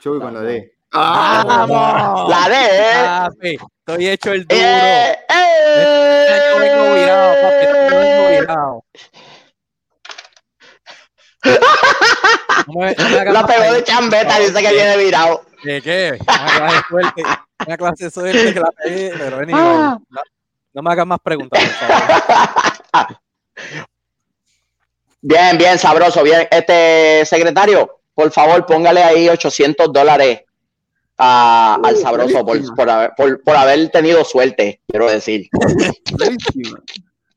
[0.00, 0.74] Yo voy con la D.
[0.92, 2.28] ¡Vamos!
[2.28, 3.52] La D.
[3.52, 3.58] ¿eh?
[3.86, 4.60] Estoy hecho el duro.
[4.60, 6.34] Eh, eh,
[6.94, 7.66] virado, papi.
[8.40, 8.84] Virado.
[13.32, 15.44] la pegó de chambeta, dice que viene virado.
[15.62, 16.18] ¿De qué?
[16.20, 17.22] Una clase de suerte.
[17.66, 20.02] Una clase de suerte que la pegué, pero no,
[20.74, 23.18] no me hagas más preguntas, por favor.
[25.26, 26.22] Bien, bien, sabroso.
[26.22, 30.42] Bien, este secretario, por favor, póngale ahí 800 dólares
[31.16, 35.48] al sabroso por, por, haber, por, haber tenido suerte, quiero decir.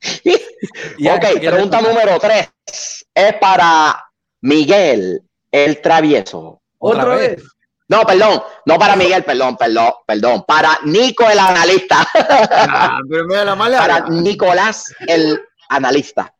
[0.99, 2.49] ok, pregunta número 3
[3.15, 4.03] es para
[4.41, 6.61] Miguel el travieso.
[6.79, 7.41] ¿Otra vez?
[7.89, 12.05] No, perdón, no para Miguel, perdón, perdón, perdón, para Nico el analista.
[12.13, 12.99] Ah,
[13.77, 16.33] para Nicolás el analista.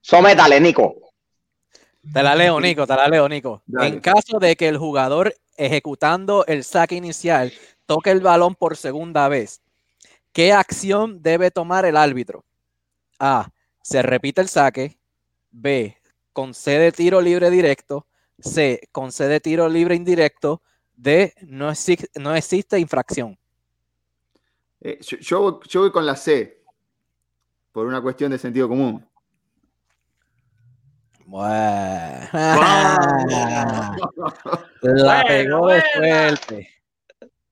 [0.00, 0.94] Sométale, Nico.
[2.12, 3.62] Te la leo, Nico, te la leo, Nico.
[3.80, 7.52] En caso de que el jugador ejecutando el saque inicial
[7.86, 9.60] toque el balón por segunda vez,
[10.32, 12.44] ¿qué acción debe tomar el árbitro?
[13.18, 13.48] A.
[13.82, 14.98] Se repite el saque.
[15.50, 15.96] B.
[16.32, 18.06] Concede tiro libre directo.
[18.38, 18.88] C.
[18.92, 20.62] Concede tiro libre indirecto.
[20.94, 21.34] D.
[21.42, 21.72] No,
[22.16, 23.38] no existe infracción.
[24.80, 26.64] Eh, yo, yo, voy con la C,
[27.70, 29.06] por una cuestión de sentido común.
[31.24, 32.28] Bueno.
[34.82, 36.68] La pegó de fuerte.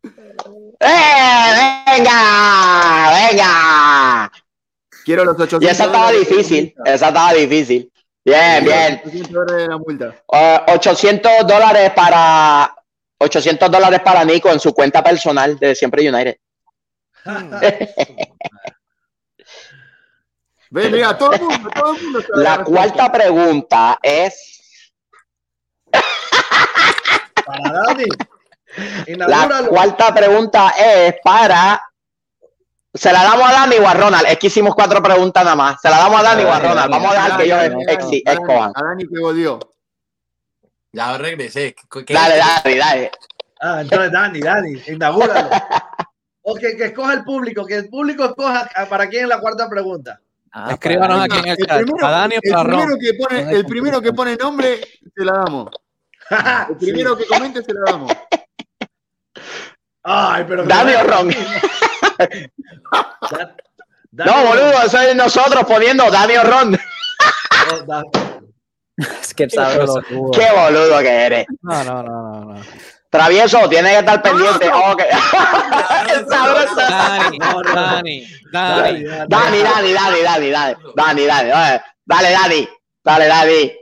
[0.02, 1.82] ¡Eh!
[1.86, 3.28] ¡Venga!
[3.30, 4.32] ¡Venga!
[5.04, 6.74] Quiero los 800 Y esa estaba difícil.
[6.84, 7.92] Esa estaba difícil.
[8.24, 9.02] Bien, bien.
[10.66, 12.74] 800 dólares para
[13.18, 16.36] 800 dólares para Nico en su cuenta personal de Siempre United.
[20.72, 24.92] Ven, mira, todo el mundo, todo el mundo La cuarta pregunta es.
[27.44, 28.04] Para Dani.
[29.26, 31.89] La cuarta pregunta es para.
[33.00, 34.26] ¿Se la damos a Dani o a Ronald?
[34.28, 35.80] Es que hicimos cuatro preguntas nada más.
[35.80, 36.90] ¿Se la damos a Dani o a Ronald?
[36.90, 38.72] Vamos a dejar que ellos escojan.
[38.74, 39.58] A Dani que volvió.
[40.92, 41.74] Ya regresé.
[42.06, 43.10] Dale, dale, dale.
[43.58, 45.48] Ah, entonces Dani, Dani, inaugúralo.
[46.42, 49.66] o que, que escoja el público, que el público escoja para quién es la cuarta
[49.66, 50.20] pregunta.
[50.52, 51.82] Ah, Escríbanos aquí en el, chat.
[52.02, 54.78] a Dani o el primero, que pone, el primero que pone nombre,
[55.16, 55.70] se la damos.
[56.68, 58.12] El primero que comente, se la damos.
[60.02, 60.64] Ay, pero.
[60.64, 61.30] Dani o Ron.
[64.12, 66.78] No, boludo, eso es nosotros poniendo Dani o Ron.
[68.96, 70.02] es que sabroso.
[70.32, 71.46] Qué boludo que eres.
[71.62, 72.62] No, no, no, no.
[73.10, 74.70] Travieso, tiene que estar pendiente.
[74.70, 75.06] Okay.
[76.30, 78.18] Dani,
[78.52, 81.50] Dani, Dani, Dani, Dani, Dani, Dani, Dani, Dani, Dani,
[82.06, 82.68] dale, Dani,
[83.04, 83.72] dale, Dani.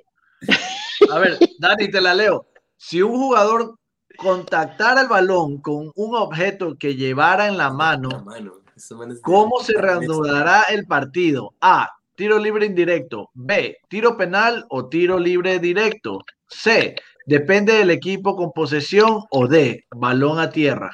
[1.10, 2.46] A ver, Dani, te la leo.
[2.76, 3.77] Si un jugador
[4.18, 8.08] contactara el balón con un objeto que llevara en la mano,
[9.22, 11.54] ¿cómo se reanudará el partido?
[11.60, 11.88] A.
[12.16, 13.30] Tiro libre indirecto.
[13.32, 13.76] B.
[13.88, 16.24] Tiro penal o tiro libre directo.
[16.48, 16.96] C.
[17.26, 19.86] Depende del equipo con posesión o D.
[19.94, 20.90] Balón a tierra.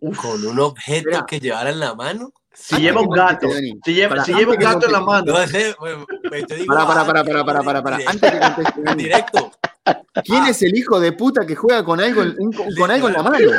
[0.00, 2.32] Con un objeto que llevara en la mano.
[2.52, 3.48] Si lleva un gato,
[3.84, 5.32] si lleva, si lleva un gato en la mano.
[6.66, 7.96] para, para, para, para, para, para, para.
[8.04, 8.94] Antes que conteste.
[8.96, 9.52] Directo.
[10.24, 12.22] ¿Quién es el hijo de puta que juega con algo,
[12.78, 13.50] con algo en la mano?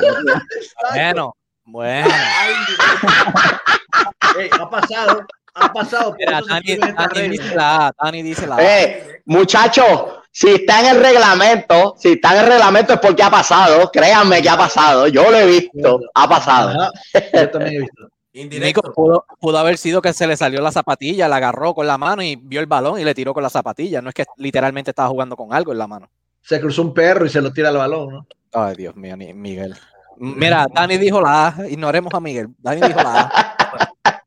[0.94, 2.10] Bueno, bueno.
[4.60, 6.16] ha pasado, ha pasado.
[6.26, 8.64] Dani, Dani, dice la A, Dani dice la A.
[8.64, 13.30] Eh, muchacho, si está en el reglamento, si está en el reglamento es porque ha
[13.30, 13.92] pasado.
[13.92, 15.08] Créanme que ha pasado.
[15.08, 16.00] Yo lo he visto.
[16.16, 16.90] Ha pasado.
[17.34, 18.13] Yo también he visto.
[18.34, 22.00] Nico pudo, pudo, haber sido que se le salió la zapatilla, la agarró con la
[22.00, 24.02] mano y vio el balón y le tiró con la zapatilla.
[24.02, 26.10] No es que literalmente estaba jugando con algo en la mano.
[26.42, 28.28] Se cruzó un perro y se lo tira al balón, ¿no?
[28.52, 29.76] Ay, Dios mío, Miguel.
[30.18, 32.48] Mira, Dani dijo la A, ignoremos a Miguel.
[32.58, 34.26] Dani dijo la A.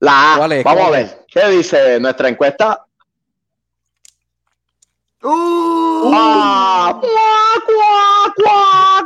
[0.00, 0.38] La A.
[0.38, 1.24] Vamos a ver.
[1.28, 2.86] ¿Qué dice nuestra encuesta?
[5.22, 7.00] Uh, uh, cuá,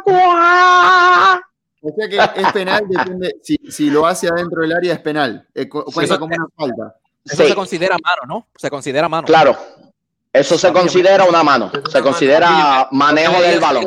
[0.04, 1.47] cuá,
[1.82, 5.46] o sea que es penal, depende, si, si, lo hace adentro del área es penal,
[5.54, 6.96] eh, cuenta como una falta.
[7.24, 8.48] Eso se considera mano, ¿no?
[8.56, 9.26] Se considera mano.
[9.26, 9.56] Claro,
[10.32, 13.84] eso se considera una mano, se considera manejo del balón.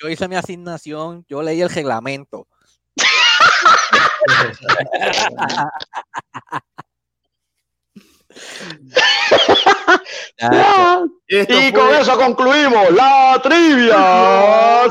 [0.00, 2.46] Yo hice mi asignación, yo leí el reglamento.
[11.28, 14.88] y con eso concluimos la trivia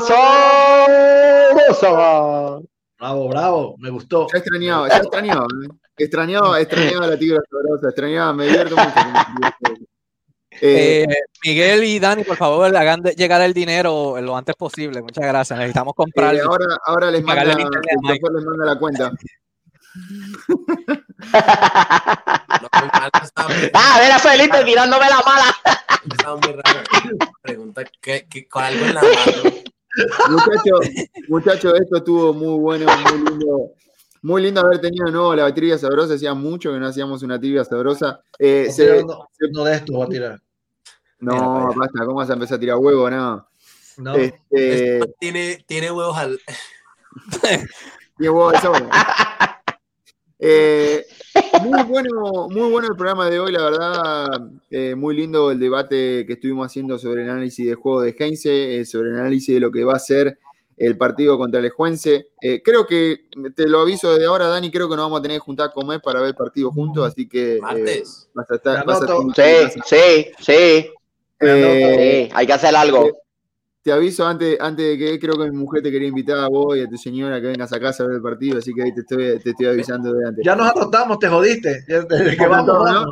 [1.80, 2.60] sabrosa.
[2.98, 4.26] Bravo, bravo, me gustó.
[4.32, 5.68] Ya extrañaba, ya extrañaba, ¿eh?
[5.96, 8.94] extrañaba, extrañaba la tibia sabrosa, extrañaba, me divierto mucho.
[10.60, 11.06] Eh,
[11.44, 15.00] Miguel y Dani, por favor, hagan llegar el dinero lo antes posible.
[15.02, 15.56] Muchas gracias.
[15.56, 16.34] Necesitamos comprar.
[16.34, 19.12] Eh, ahora, ahora les, manda, les manda la cuenta
[23.74, 25.56] ah, ver a Felipe tirándome la mala.
[27.42, 29.58] Pregunta ¿qué, qué, con algo en la mano.
[30.30, 30.80] Muchachos,
[31.28, 33.72] muchacho, esto estuvo muy bueno, muy lindo.
[34.22, 36.14] Muy lindo haber tenido de nuevo la trivia sabrosa.
[36.14, 38.20] Hacía mucho que no hacíamos una trivia sabrosa.
[38.38, 40.42] Eh, se, no, de esto va a tirar.
[41.20, 43.08] No, basta, ¿cómo vas a empezar a tirar huevo?
[43.10, 43.48] No.
[43.98, 44.14] no.
[44.14, 45.14] Este...
[45.18, 46.38] Tiene, tiene huevos al.
[48.16, 48.88] tiene huevos de sobra.
[50.38, 51.04] Eh,
[51.64, 54.26] muy, bueno, muy bueno el programa de hoy, la verdad.
[54.70, 58.80] Eh, muy lindo el debate que estuvimos haciendo sobre el análisis de juego de Heinze,
[58.80, 60.38] eh, sobre el análisis de lo que va a ser
[60.76, 62.28] el partido contra el Juense.
[62.62, 63.26] creo que,
[63.56, 65.72] te lo aviso desde ahora, Dani, creo que nos vamos a tener que juntar a
[65.72, 67.74] comer para ver el partido juntos, así que vas
[68.48, 68.84] a estar.
[69.34, 70.90] sí, sí, sí,
[71.40, 72.30] sí.
[72.32, 73.10] hay que hacer algo.
[73.82, 76.76] Te aviso antes, antes de que creo que mi mujer te quería invitar a vos
[76.76, 78.92] y a tu señora que vengas a casa a ver el partido, así que ahí
[78.92, 80.44] te estoy, te estoy avisando de antes.
[80.44, 81.84] Ya nos acostamos, te jodiste.
[81.86, 82.66] Desde que vamos,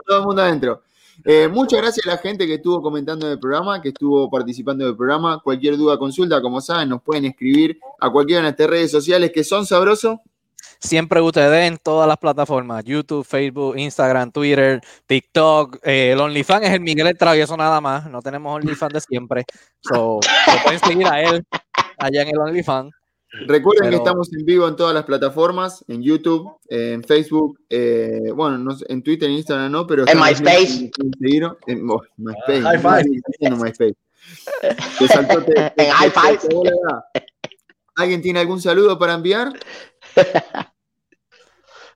[0.06, 0.82] todo el mundo adentro.
[1.24, 4.84] Eh, muchas gracias a la gente que estuvo comentando en el programa, que estuvo participando
[4.84, 5.40] del programa.
[5.42, 9.44] Cualquier duda, consulta, como saben, nos pueden escribir a cualquiera de nuestras redes sociales que
[9.44, 10.18] son sabrosos.
[10.78, 15.78] Siempre ustedes en todas las plataformas, YouTube, Facebook, Instagram, Twitter, TikTok.
[15.82, 18.08] Eh, el OnlyFans es el Miguel el Travieso nada más.
[18.10, 19.44] No tenemos OnlyFans de siempre.
[19.80, 20.20] So,
[20.64, 21.44] pueden seguir a él
[21.98, 22.92] allá en el OnlyFans.
[23.46, 28.74] Recuerden que estamos en vivo en todas las plataformas, en YouTube, en Facebook, eh, bueno,
[28.88, 30.06] en Twitter, en Instagram no, pero...
[30.06, 30.90] En MySpace.
[31.66, 32.62] En, oh, MySpace.
[32.62, 33.20] high five.
[33.40, 33.94] En MySpace.
[35.76, 36.38] en high five.
[37.96, 39.52] ¿Alguien tiene algún saludo para enviar?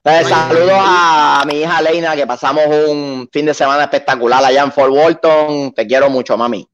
[0.03, 4.91] Saludos a mi hija Leina, que pasamos un fin de semana espectacular allá en Fort
[4.91, 5.73] Walton.
[5.73, 6.67] Te quiero mucho, mami.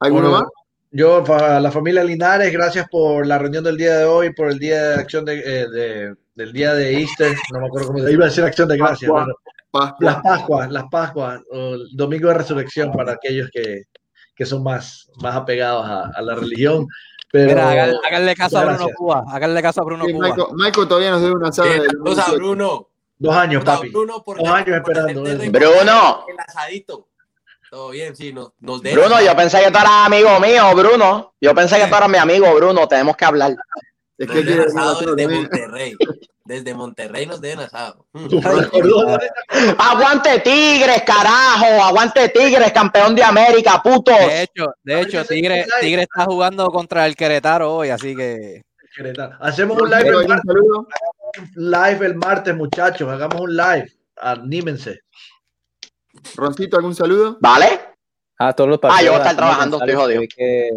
[0.00, 0.44] ¿Alguno más?
[0.90, 4.58] Yo, a la familia Linares, gracias por la reunión del día de hoy, por el
[4.58, 8.24] día de acción de, eh, del día de Easter, no me acuerdo cómo se iba
[8.24, 9.10] a decir acción de gracias.
[10.00, 13.84] Las Pascuas, las Pascuas, el domingo de resurrección para aquellos que,
[14.44, 16.86] son más, más apegados a, la religión.
[17.32, 17.70] Pero, Mira,
[18.06, 20.36] háganle, caso a Bruno Cuba, háganle caso a Bruno Cuba.
[20.52, 21.88] Michael, todavía nos debe una sala de...
[22.36, 22.88] Bruno.
[23.18, 23.88] Dos años, papi.
[23.88, 25.22] Bruno, Dos años esperando.
[25.22, 26.26] Bruno.
[26.28, 27.08] El asadito.
[27.70, 31.32] Todo bien, sí, nos, Bruno, yo pensé que tú eras amigo mío, Bruno.
[31.40, 32.86] Yo pensé que tú eras mi amigo, Bruno.
[32.86, 33.56] Tenemos que hablar.
[34.18, 35.96] Es que desde Monterrey.
[36.44, 38.06] Desde Monterrey nos deben asado.
[39.78, 41.82] aguante Tigres, carajo.
[41.84, 44.18] Aguante Tigres, campeón de América, putos.
[44.18, 48.62] De hecho, de hecho, Tigre, Tigre está jugando contra el Querétaro hoy, así que.
[49.40, 50.54] Hacemos un live el martes.
[51.54, 53.08] Live el martes, muchachos.
[53.08, 53.92] Hagamos un live.
[54.16, 55.00] Anímense.
[56.34, 57.38] Roncito, ¿algún saludo?
[57.40, 57.80] ¿Vale?
[58.38, 60.22] A todos los Ah, yo voy a estar trabajando, estoy jodido.
[60.36, 60.70] Que,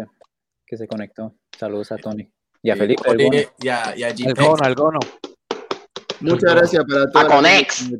[0.64, 1.34] que se conectó.
[1.58, 2.30] Saludos a Tony.
[2.62, 3.50] Y a Felipe.
[3.60, 4.98] Y a, y a el Gono, el Gono.
[6.20, 7.24] Muchas gracias para todos.
[7.24, 7.90] A Conex.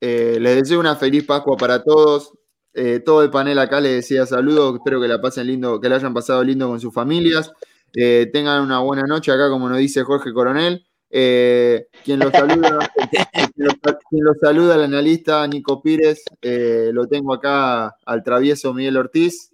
[0.00, 2.32] Eh, les deseo una feliz Pascua para todos.
[2.72, 4.74] Eh, todo el panel acá les decía saludos.
[4.76, 7.52] Espero que la pasen lindo, que la hayan pasado lindo con sus familias.
[7.96, 10.84] Eh, tengan una buena noche acá, como nos dice Jorge Coronel.
[11.16, 12.90] Eh, quien lo saluda,
[14.10, 19.52] quien lo, saluda, el analista Nico Pires, eh, lo tengo acá al travieso Miguel Ortiz.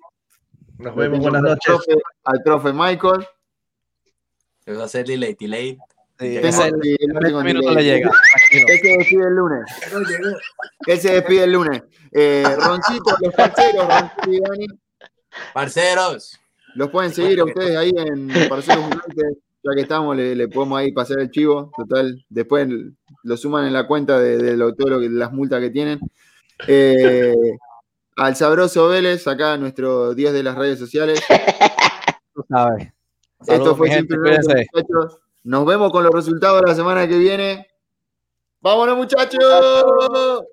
[0.79, 1.77] Nos vemos, buenas noches.
[2.25, 3.27] al profe Michael.
[4.65, 5.77] Se va a hacer delay, delay.
[6.21, 6.97] Él se despide
[9.27, 9.64] el lunes.
[10.87, 11.83] Él se despide el lunes.
[12.12, 14.66] Eh, Roncito, los parceros, Roncito y Dani.
[15.53, 16.41] Parceros.
[16.75, 20.91] Los pueden seguir a ustedes ahí en Parceros United ya que estamos, le, podemos ahí
[20.93, 22.68] pasar el chivo, total, después
[23.23, 26.01] lo suman en la cuenta de, todo lo que, las multas que tienen.
[26.66, 27.35] Eh,
[28.16, 31.23] al sabroso Vélez, acá nuestro Dios de las redes sociales.
[33.47, 35.18] Esto fue gente, muchachos.
[35.43, 37.66] Nos vemos con los resultados la semana que viene.
[38.61, 40.45] ¡Vámonos, muchachos!